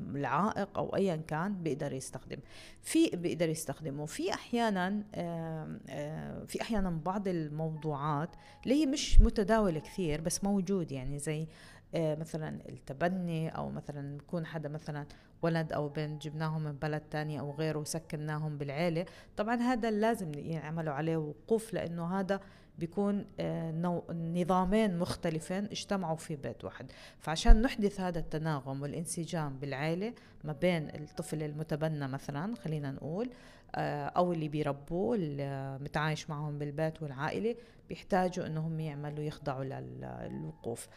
العائق 0.00 0.78
أو 0.78 0.96
أيا 0.96 1.16
كان 1.16 1.62
بيقدر 1.62 1.92
يستخدم. 1.92 2.38
في 2.82 3.10
بيقدر 3.16 3.48
يستخدمه. 3.48 4.06
في 4.06 4.34
أحيانا 4.34 5.02
آه، 5.14 6.44
في 6.46 6.62
أحيانا 6.62 6.90
بعض 6.90 7.28
الموضوعات 7.28 8.30
اللي 8.64 8.82
هي 8.82 8.86
مش 8.86 9.20
متداولة 9.20 9.80
كثير 9.80 10.20
بس 10.20 10.44
موجود. 10.44 10.92
يعني 10.92 11.18
زي 11.18 11.46
آه، 11.94 12.14
مثلا 12.14 12.68
التبني 12.68 13.48
أو 13.48 13.70
مثلا 13.70 14.16
يكون 14.16 14.46
حدا 14.46 14.68
مثلا 14.68 15.06
ولد 15.42 15.72
أو 15.72 15.88
بنت 15.88 16.22
جبناهم 16.22 16.64
من 16.64 16.72
بلد 16.72 17.00
تاني 17.00 17.40
أو 17.40 17.50
غيره 17.50 17.78
وسكناهم 17.78 18.58
بالعيلة. 18.58 19.06
طبعا 19.36 19.56
هذا 19.56 19.90
لازم 19.90 20.32
يعملوا 20.34 20.94
عليه 20.94 21.16
وقوف 21.16 21.74
لأنه 21.74 22.20
هذا 22.20 22.40
بيكون 22.78 23.24
آه، 23.40 24.02
نظامين 24.12 24.98
مختلفين 24.98 25.64
اجتمعوا 25.64 26.16
في 26.16 26.36
بيت 26.36 26.64
واحد. 26.64 26.92
فعشان 27.18 27.62
نحدث 27.62 28.00
هذا 28.00 28.18
التناغم 28.18 28.82
والانسجام 28.82 29.58
بالعائلة 29.58 30.12
ما 30.44 30.52
بين 30.52 30.88
الطفل 30.94 31.42
المتبنى 31.42 32.08
مثلا 32.08 32.54
خلينا 32.54 32.90
نقول 32.90 33.30
آه، 33.74 34.06
أو 34.06 34.32
اللي 34.32 34.48
بيربوه 34.48 35.16
اللي 35.16 35.78
متعايش 35.80 36.30
معهم 36.30 36.58
بالبيت 36.58 37.02
والعائلة 37.02 37.54
بيحتاجوا 37.88 38.46
إنهم 38.46 38.80
يعملوا 38.80 39.24
يخضعوا 39.24 39.64
للوقوف. 39.64 40.88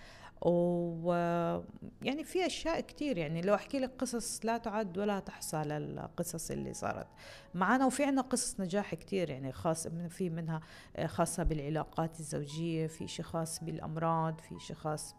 ويعني 0.42 2.24
في 2.24 2.46
أشياء 2.46 2.82
كتير 2.82 3.18
يعني 3.18 3.42
لو 3.42 3.56
أحكي 3.56 3.80
لك 3.80 3.92
قصص 4.00 4.46
لا 4.46 4.58
تعد 4.58 4.98
ولا 4.98 5.20
تحصى 5.20 5.58
للقصص 5.58 6.52
اللي 6.52 6.74
صارت. 6.74 7.08
معنا 7.54 7.86
وفي 7.86 8.04
عنا 8.04 8.22
قصص 8.22 8.60
نجاح 8.60 8.96
كتير 8.96 9.30
يعني 9.30 9.52
خاص 9.52 9.88
في 9.88 10.30
منها 10.30 10.62
خاصة 11.06 11.44
بالعلاقات 11.44 12.20
الزوجية 12.20 12.88
في 12.88 13.08
شيء 13.08 13.26
خاص 13.26 13.64
بالأمراض 13.64 14.40
في 14.40 14.60
شيء 14.60 14.76
خاص 14.76 15.16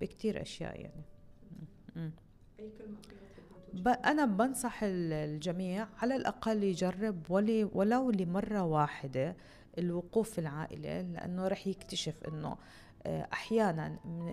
بكتير 0.00 0.42
أشياء 0.42 0.80
يعني. 0.80 1.04
أي 2.60 2.70
كلمة 2.78 2.96
أنا 3.86 4.24
بنصح 4.24 4.80
الجميع 4.82 5.88
على 6.02 6.16
الأقل 6.16 6.62
يجرب 6.62 7.30
ولي 7.30 7.64
ولو 7.64 8.10
لمرة 8.10 8.62
واحدة 8.62 9.36
الوقوف 9.78 10.30
في 10.30 10.38
العائلة 10.38 11.00
لأنه 11.00 11.48
رح 11.48 11.66
يكتشف 11.66 12.14
أنه 12.28 12.48
آه، 12.48 12.58
أحيانا 13.06 13.88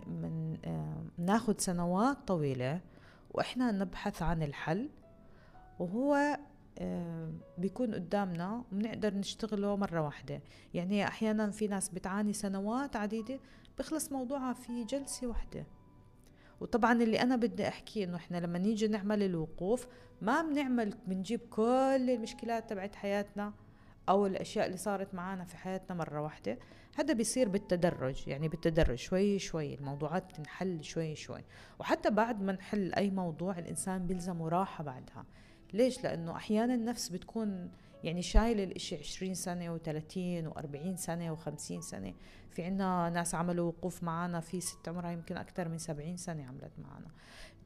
من 0.08 0.58
آه، 0.66 1.04
ناخذ 1.18 1.58
سنوات 1.58 2.18
طويلة 2.28 2.82
وإحنا 3.32 3.72
نبحث 3.72 4.22
عن 4.22 4.44
الحل 4.44 4.90
وهو 5.80 6.38
آه، 6.80 7.32
بيكون 7.58 7.96
قدامنا 7.96 8.64
وبنقدر 8.72 9.14
نشتغله 9.14 9.76
مرة 9.76 10.02
واحدة. 10.02 10.42
يعني 10.74 11.08
أحيانا 11.08 11.52
في 11.52 11.68
ناس 11.68 11.90
بتعاني 11.90 12.34
سنوات 12.34 12.96
عديدة 12.96 13.40
بخلص 13.80 14.12
موضوعها 14.12 14.54
في 14.54 14.84
جلسة 14.84 15.28
واحدة. 15.28 15.66
وطبعا 16.62 16.94
اللي 16.94 17.22
أنا 17.22 17.36
بدي 17.36 17.68
أحكيه 17.68 18.04
إنه 18.06 18.16
إحنا 18.16 18.38
لما 18.38 18.60
نيجي 18.60 18.88
نعمل 18.88 19.24
الوقوف 19.24 19.88
ما 20.22 20.42
بنعمل 20.42 20.94
بنجيب 21.08 21.40
كل 21.50 22.10
المشكلات 22.10 22.70
تبعت 22.70 22.96
حياتنا 22.96 23.54
أو 24.10 24.26
الأشياء 24.26 24.66
اللي 24.66 24.78
صارت 24.78 25.14
معنا 25.14 25.44
في 25.46 25.58
حياتنا 25.58 25.98
مرة 25.98 26.22
واحدة. 26.22 26.58
هذا 26.98 27.14
بيصير 27.14 27.50
بالتدرج 27.50 28.28
يعني 28.28 28.48
بالتدرج 28.48 28.98
شوي 28.98 29.40
شوي 29.40 29.74
الموضوعات 29.76 30.32
تنحل 30.32 30.84
شوي 30.84 31.16
شوي. 31.16 31.44
وحتى 31.80 32.10
بعد 32.10 32.42
ما 32.42 32.54
نحل 32.54 32.94
أي 32.94 33.10
موضوع 33.10 33.60
الإنسان 33.60 34.08
بيلزمه 34.08 34.50
راحة 34.50 34.84
بعدها. 34.84 35.26
ليش؟ 35.74 36.04
لأنه 36.04 36.36
أحيانا 36.36 36.74
النفس 36.74 37.10
بتكون 37.10 37.72
يعني 38.04 38.22
شايل 38.22 38.60
الإشي 38.60 38.96
20 38.96 39.34
سنة 39.34 39.78
و30 39.78 40.54
و40 40.54 40.96
سنة 40.96 41.36
و50 41.36 41.80
سنة. 41.80 42.14
في 42.52 42.64
عنا 42.64 43.10
ناس 43.10 43.36
عملوا 43.36 43.68
وقوف 43.68 44.04
معنا 44.04 44.40
في 44.40 44.62
ست 44.62 44.88
عمرها 44.88 45.12
يمكن 45.12 45.38
أكثر 45.38 45.70
من 45.70 45.78
70 45.78 46.18
سنة 46.18 46.46
عملت 46.46 46.72
معنا 46.78 47.08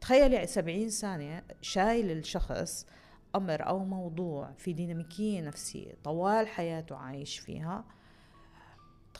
تخيلي 0.01 0.47
70 0.47 0.89
سنة 0.89 1.43
شايل 1.61 2.11
الشخص 2.11 2.85
أمر 3.35 3.67
أو 3.67 3.85
موضوع 3.85 4.51
في 4.57 4.73
ديناميكية 4.73 5.41
نفسية 5.41 5.93
طوال 6.03 6.47
حياته 6.47 6.95
عايش 6.95 7.39
فيها 7.39 7.85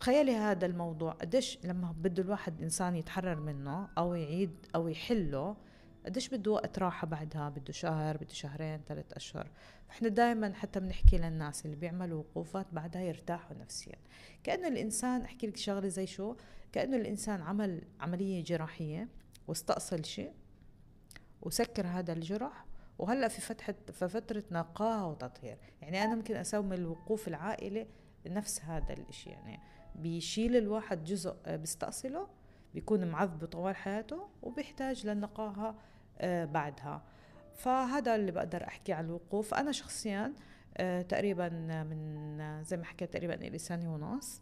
تخيلي 0.02 0.36
هذا 0.36 0.66
الموضوع 0.66 1.12
قديش 1.12 1.58
لما 1.64 1.92
بده 1.92 2.24
الواحد 2.24 2.62
إنسان 2.62 2.96
يتحرر 2.96 3.40
منه 3.40 3.90
أو 3.98 4.14
يعيد 4.14 4.66
أو 4.76 4.88
يحله 4.88 5.56
قديش 6.06 6.30
بده 6.30 6.52
وقت 6.52 6.80
راحة 6.80 7.08
بعدها؟ 7.08 7.50
بده 7.50 7.74
شهر 7.74 8.18
بده 8.18 8.34
شهرين 8.34 8.82
ثلاث 8.88 9.14
أشهر. 9.14 9.52
إحنا 9.90 10.10
دائما 10.10 10.54
حتى 10.54 10.80
بنحكي 10.80 11.18
للناس 11.18 11.66
اللي 11.66 11.76
بيعملوا 11.76 12.20
وقوفات 12.20 12.68
بعدها 12.72 13.02
يرتاحوا 13.02 13.58
نفسيا. 13.58 13.96
كأنه 14.44 14.68
الإنسان 14.68 15.22
أحكي 15.22 15.48
لك 15.48 15.58
شغلة 15.58 15.88
زي 15.88 16.08
شو؟ 16.08 16.36
كأنه 16.72 16.98
الإنسان 16.98 17.42
عمل 17.42 17.82
عملية 18.00 18.44
جراحية 18.44 19.10
واستأصل 19.48 20.06
شيء 20.06 20.34
وسكر 21.42 21.88
هذا 21.88 22.14
الجرح 22.14 22.66
وهلأ 23.00 23.28
في 23.28 23.42
فتحة 23.42 23.76
في 23.94 24.08
فترة 24.08 24.44
نقاهة 24.52 25.08
وتطهير. 25.08 25.58
يعني 25.82 26.04
أنا 26.04 26.16
ممكن 26.16 26.36
أسوي 26.36 26.76
الوقوف 26.76 27.28
العائلي 27.28 27.88
نفس 28.26 28.62
هذا 28.62 28.94
الإشي 28.94 29.30
يعني. 29.30 29.71
بيشيل 29.96 30.56
الواحد 30.56 31.04
جزء 31.04 31.36
آه، 31.46 31.56
بيستأصله 31.56 32.28
بيكون 32.74 33.08
معذب 33.08 33.46
طوال 33.46 33.76
حياته 33.76 34.28
وبيحتاج 34.42 35.08
للنقاهة 35.08 35.76
آه، 36.20 36.46
بعدها. 36.46 37.02
فهذا 37.56 38.16
اللي 38.16 38.32
بقدر 38.32 38.64
أحكي 38.64 38.94
عن 38.94 39.06
الوقوف. 39.06 39.54
أنا 39.54 39.72
شخصيا 39.72 40.34
آه، 40.78 41.02
تقريبا 41.02 41.50
من 41.84 42.64
زي 42.64 42.78
ما 42.78 42.86
حكيت 42.86 43.14
تقريبا 43.14 43.34
لي 43.34 43.58
سنة 43.58 43.94
ونص. 43.94 44.42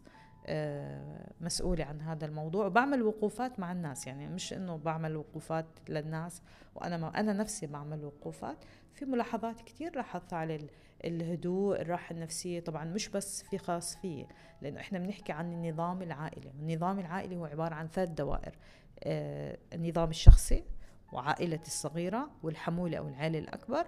مسؤولة 1.40 1.84
عن 1.84 2.00
هذا 2.00 2.26
الموضوع 2.26 2.66
وبعمل 2.66 3.02
وقوفات 3.02 3.60
مع 3.60 3.72
الناس. 3.72 4.06
يعني 4.06 4.28
مش 4.28 4.52
إنه 4.52 4.76
بعمل 4.76 5.16
وقوفات 5.16 5.66
للناس 5.88 6.42
وأنا 6.74 6.96
ما 6.96 7.20
أنا 7.20 7.32
نفسي 7.32 7.66
بعمل 7.66 8.04
وقوفات. 8.04 8.64
في 8.92 9.04
ملاحظات 9.04 9.60
كثير 9.60 9.96
لاحظتها 9.96 10.36
على 10.36 10.66
الهدوء 11.04 11.80
الراحة 11.80 12.12
النفسية. 12.12 12.60
طبعا 12.60 12.84
مش 12.84 13.08
بس 13.08 13.42
في 13.42 13.58
خاص 13.58 13.96
فيه 13.96 14.26
لأنه 14.62 14.80
إحنا 14.80 14.98
بنحكي 14.98 15.32
عن 15.32 15.52
النظام 15.52 16.02
العائلي. 16.02 16.50
النظام 16.50 16.98
العائلي 16.98 17.36
هو 17.36 17.44
عبارة 17.44 17.74
عن 17.74 17.88
ثلاث 17.88 18.08
دوائر. 18.08 18.58
آه 19.04 19.58
النظام 19.72 20.10
الشخصي 20.10 20.64
وعائلة 21.12 21.60
الصغيرة 21.66 22.30
والحمولة 22.42 22.98
أو 22.98 23.08
العائلة 23.08 23.38
الأكبر 23.38 23.86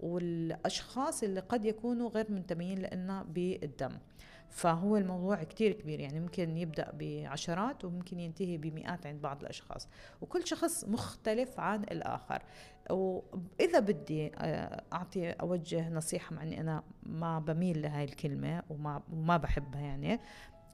والأشخاص 0.00 1.22
اللي 1.22 1.40
قد 1.40 1.64
يكونوا 1.64 2.08
غير 2.08 2.30
منتميين 2.30 2.78
لنا 2.78 3.22
بالدم. 3.22 3.98
فهو 4.52 4.96
الموضوع 4.96 5.42
كتير 5.42 5.72
كبير 5.72 6.00
يعني 6.00 6.20
ممكن 6.20 6.56
يبدأ 6.56 6.90
بعشرات 6.94 7.84
وممكن 7.84 8.20
ينتهي 8.20 8.56
بمئات 8.56 9.06
عند 9.06 9.22
بعض 9.22 9.40
الأشخاص. 9.40 9.88
وكل 10.20 10.46
شخص 10.46 10.84
مختلف 10.84 11.60
عن 11.60 11.82
الآخر. 11.82 12.42
وإذا 12.90 13.78
بدي 13.78 14.32
آه، 14.34 14.84
أعطي 14.92 15.30
أوجه 15.30 15.90
نصيحة 15.90 16.34
مع 16.34 16.42
أني 16.42 16.60
أنا 16.60 16.82
ما 17.02 17.38
بميل 17.38 17.82
لهاي 17.82 18.04
الكلمة 18.04 18.62
وما, 18.70 19.02
وما 19.12 19.36
بحبها 19.36 19.80
يعني 19.80 20.20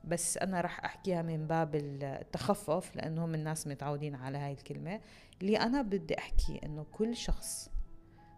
بس 0.05 0.39
أنا 0.39 0.61
راح 0.61 0.85
أحكيها 0.85 1.23
من 1.23 1.47
باب 1.47 1.75
التخفف 1.75 2.97
لأنه 2.97 3.25
هم 3.25 3.35
الناس 3.35 3.67
متعودين 3.67 4.15
على 4.15 4.39
هاي 4.39 4.53
الكلمة. 4.53 5.01
اللي 5.43 5.57
أنا 5.57 5.83
بدي 5.83 6.19
أحكي 6.19 6.61
إنه 6.65 6.87
كل 6.93 7.17
شخص 7.17 7.71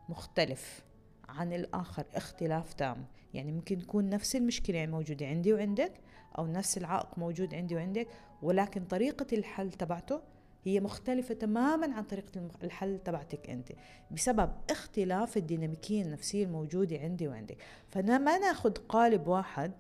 مختلف 0.09 0.85
عن 1.29 1.53
الآخر 1.53 2.05
اختلاف 2.15 2.73
تام. 2.73 3.05
يعني 3.35 3.53
ممكن 3.53 3.79
تكون 3.79 4.11
نفس 4.11 4.37
المشكلة 4.37 4.87
موجودة 4.87 5.27
عندي 5.27 5.53
وعندك 5.53 5.93
أو 6.39 6.47
نفس 6.47 6.79
العائق 6.79 7.19
موجود 7.19 7.55
عندي 7.55 7.75
وعندك 7.75 8.09
ولكن 8.43 8.85
طريقة 8.85 9.27
الحل 9.33 9.73
تبعته 9.73 10.21
هي 10.65 10.81
مختلفة 10.81 11.35
تماما 11.35 11.95
عن 11.95 12.03
طريقة 12.03 12.49
الحل 12.63 12.99
تبعتك 12.99 13.51
أنت 13.51 13.73
بسبب 14.11 14.53
اختلاف 14.71 15.37
الديناميكية 15.37 16.03
النفسية 16.03 16.45
الموجودة 16.45 16.99
عندي 16.99 17.29
وعندك. 17.29 17.57
فأنا 17.89 18.19
ما 18.19 18.39
ناخذ 18.39 18.73
قالب 18.73 19.27
واحد 19.27 19.73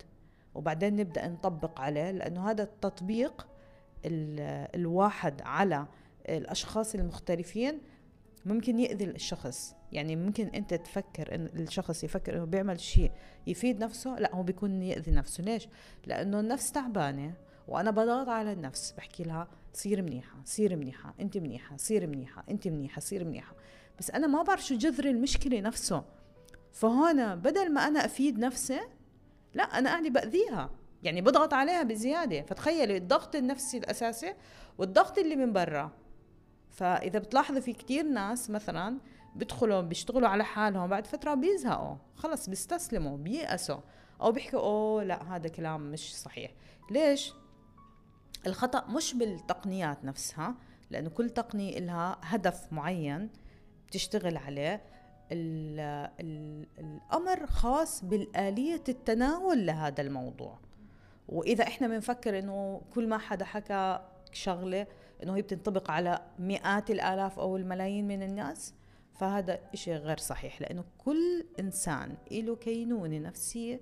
وبعدين 0.54 0.96
نبدأ 0.96 1.28
نطبق 1.28 1.80
عليه 1.80 2.10
لأنه 2.10 2.50
هذا 2.50 2.62
التطبيق 2.62 3.46
الواحد 4.74 5.42
على 5.42 5.86
الأشخاص 6.28 6.94
المختلفين 6.94 7.80
ممكن 8.44 8.78
يأذي 8.78 9.04
الشخص. 9.04 9.74
يعني 9.92 10.16
ممكن 10.16 10.46
أنت 10.46 10.74
تفكر 10.74 11.34
إن 11.34 11.46
الشخص 11.46 12.04
يفكر 12.04 12.36
إنه 12.36 12.44
بيعمل 12.44 12.80
شيء 12.80 13.12
يفيد 13.46 13.80
نفسه 13.80 14.18
لا 14.18 14.34
هو 14.34 14.42
بيكون 14.42 14.82
يأذي 14.82 15.12
نفسه. 15.12 15.44
ليش؟ 15.44 15.68
لأنه 16.06 16.40
النفس 16.40 16.72
تعبانة 16.72 17.34
وأنا 17.68 17.90
بضغط 17.90 18.28
على 18.28 18.52
النفس 18.52 18.92
بحكي 18.92 19.22
لها 19.22 19.48
صير 19.72 20.02
منيحة 20.02 20.36
صير 20.44 20.76
منيحة 20.76 21.14
أنت 21.20 21.36
منيحة 21.38 21.76
صير 21.76 22.06
منيحة 22.06 22.44
أنت 22.50 22.68
منيحة 22.68 23.00
صير 23.00 23.24
منيحة. 23.24 23.54
بس 23.98 24.10
أنا 24.10 24.26
ما 24.26 24.42
بعرف 24.42 24.66
شو 24.66 24.74
جذر 24.74 25.04
المشكلة 25.04 25.60
نفسه. 25.60 26.04
فهون 26.72 27.36
بدل 27.36 27.72
ما 27.72 27.80
أنا 27.80 28.04
أفيد 28.04 28.38
نفسي 28.38 28.80
لا 29.54 29.62
أنا 29.62 29.90
قاعدة 29.90 30.08
بأذيها. 30.08 30.70
يعني 31.02 31.20
بضغط 31.20 31.54
عليها 31.54 31.82
بزيادة. 31.82 32.42
فتخيلي 32.42 32.96
الضغط 32.96 33.36
النفسي 33.36 33.78
الأساسي 33.78 34.34
والضغط 34.78 35.18
اللي 35.18 35.36
من 35.36 35.52
برا. 35.52 35.90
فإذا 36.70 37.18
بتلاحظي 37.18 37.60
في 37.60 37.72
كتير 37.72 38.04
ناس 38.04 38.50
مثلا 38.50 38.98
بيدخلوا 39.34 39.80
بيشتغلوا 39.80 40.28
على 40.28 40.44
حالهم 40.44 40.86
بعد 40.86 41.06
فترة 41.06 41.34
بيزهقوا 41.34 41.96
خلص 42.14 42.48
بيستسلموا 42.48 43.16
بيأسوا 43.16 43.80
أو 44.20 44.32
بيحكوا 44.32 44.60
أوه 44.60 45.04
لا 45.04 45.36
هذا 45.36 45.48
كلام 45.48 45.90
مش 45.92 46.16
صحيح. 46.16 46.52
ليش؟ 46.90 47.32
الخطأ 48.46 48.86
مش 48.88 49.14
بالتقنيات 49.14 50.04
نفسها 50.04 50.54
لأنه 50.90 51.10
كل 51.10 51.30
تقنية 51.30 51.78
لها 51.78 52.18
هدف 52.22 52.72
معين 52.72 53.30
بتشتغل 53.88 54.36
عليه. 54.36 54.82
ال 55.32 55.80
ال 56.20 56.66
الأمر 56.78 57.46
خاص 57.46 58.04
بالآلية 58.04 58.82
التناول 58.88 59.66
لهذا 59.66 60.00
الموضوع. 60.02 60.58
وإذا 61.28 61.64
إحنا 61.64 61.88
بنفكر 61.88 62.38
إنه 62.38 62.82
كل 62.94 63.08
ما 63.08 63.18
حدا 63.18 63.44
حكى 63.44 64.00
شغلة 64.32 64.86
إنه 65.22 65.36
هي 65.36 65.42
بتنطبق 65.42 65.90
على 65.90 66.20
مئات 66.38 66.90
الآلاف 66.90 67.38
أو 67.38 67.56
الملايين 67.56 68.08
من 68.08 68.22
الناس 68.22 68.74
فهذا 69.14 69.58
إشي 69.74 69.94
غير 69.94 70.18
صحيح 70.18 70.60
لأنه 70.60 70.84
كل 70.98 71.44
إنسان 71.60 72.14
له 72.32 72.56
كينونة 72.56 73.18
نفسية 73.18 73.80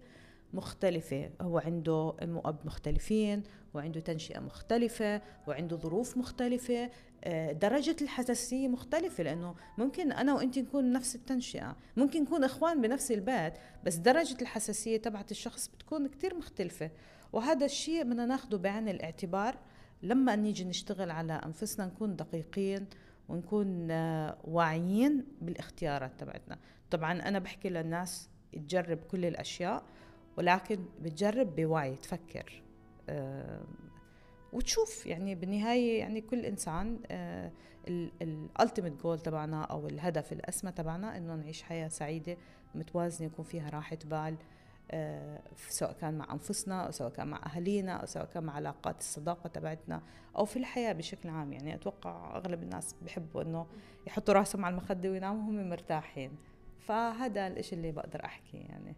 مختلفة. 0.55 1.31
هو 1.41 1.59
عنده 1.59 2.15
أم 2.23 2.37
وأب 2.37 2.57
مختلفين 2.65 3.43
وعنده 3.75 4.01
تنشئة 4.01 4.41
مختلفة 4.41 5.23
وعنده 5.47 5.77
ظروف 5.77 6.17
مختلفة 6.17 6.91
آه، 7.25 7.53
درجة 7.53 7.97
الحساسية 8.03 8.69
مختلفة 8.69 9.25
لأنه 9.25 9.55
ممكن 9.79 10.13
أنا 10.13 10.35
وأنت 10.35 10.59
نكون 10.59 10.93
نفس 10.93 11.15
التنشئة 11.15 11.77
ممكن 11.97 12.23
نكون 12.23 12.45
إخوان 12.45 12.81
بنفس 12.81 13.13
البيت 13.13 13.53
بس 13.85 13.95
درجة 13.95 14.37
الحساسية 14.43 14.97
تبعت 14.97 15.31
الشخص 15.31 15.69
بتكون 15.69 16.09
كتير 16.09 16.35
مختلفة. 16.35 16.91
وهذا 17.33 17.65
الشيء 17.67 18.03
بدنا 18.05 18.27
ناخده 18.27 18.59
بعين 18.59 18.89
الاعتبار 18.89 19.57
لما 20.03 20.37
نيجي 20.37 20.65
نشتغل 20.65 21.11
على 21.11 21.33
أنفسنا 21.33 21.87
نكون 21.87 22.17
دقيقين 22.17 22.87
ونكون 23.29 23.91
آه، 23.91 24.39
واعيين 24.45 25.25
بالاختيارات 25.41 26.21
تبعتنا. 26.21 26.59
طبعا 26.91 27.13
أنا 27.13 27.39
بحكي 27.39 27.69
للناس 27.69 28.31
تجرب 28.53 28.99
كل 28.99 29.25
الأشياء 29.25 29.83
ولكن 30.37 30.85
بتجرب 31.01 31.57
بوعي 31.57 31.97
تفكر 31.97 32.63
وتشوف. 34.53 35.07
يعني 35.07 35.35
بالنهاية 35.35 35.99
يعني 35.99 36.21
كل 36.21 36.45
إنسان 36.45 36.99
الالتيميت 37.89 39.03
جول 39.03 39.19
تبعنا 39.19 39.65
أو 39.65 39.87
الهدف 39.87 40.33
الأسمى 40.33 40.73
تبعنا 40.73 41.17
إنه 41.17 41.35
نعيش 41.35 41.63
حياة 41.63 41.89
سعيدة 41.89 42.37
متوازنة 42.75 43.27
يكون 43.27 43.45
فيها 43.45 43.71
راحة 43.71 43.99
بال 44.05 44.17
آه، 44.17 44.37
سواء 45.69 45.93
كان 45.93 46.19
مع 46.19 46.33
أنفسنا 46.33 46.87
أو 46.87 46.91
سواء 46.91 47.11
كان 47.11 47.29
مع 47.29 47.41
أهالينا 47.47 47.93
أو 47.93 48.07
سواء 48.07 48.25
كان 48.25 48.45
مع 48.45 48.55
علاقات 48.55 48.99
الصداقة 49.01 49.49
تبعتنا 49.49 50.03
أو 50.37 50.45
في 50.45 50.59
الحياة 50.59 50.93
بشكل 50.93 51.29
عام. 51.29 51.53
يعني 51.53 51.75
أتوقع 51.75 52.37
أغلب 52.37 52.63
الناس 52.63 52.95
بحبوا 53.03 53.43
إنه 53.43 53.67
يحطوا 54.07 54.35
راسهم 54.35 54.65
على 54.65 54.73
المخدة 54.73 55.11
ويناموا 55.11 55.41
وهم 55.41 55.69
مرتاحين. 55.71 56.37
فهذا 56.81 57.47
الإشي 57.47 57.75
اللي 57.75 57.93
بقدر 57.93 58.25
أحكي 58.25 58.57
يعني. 58.57 58.95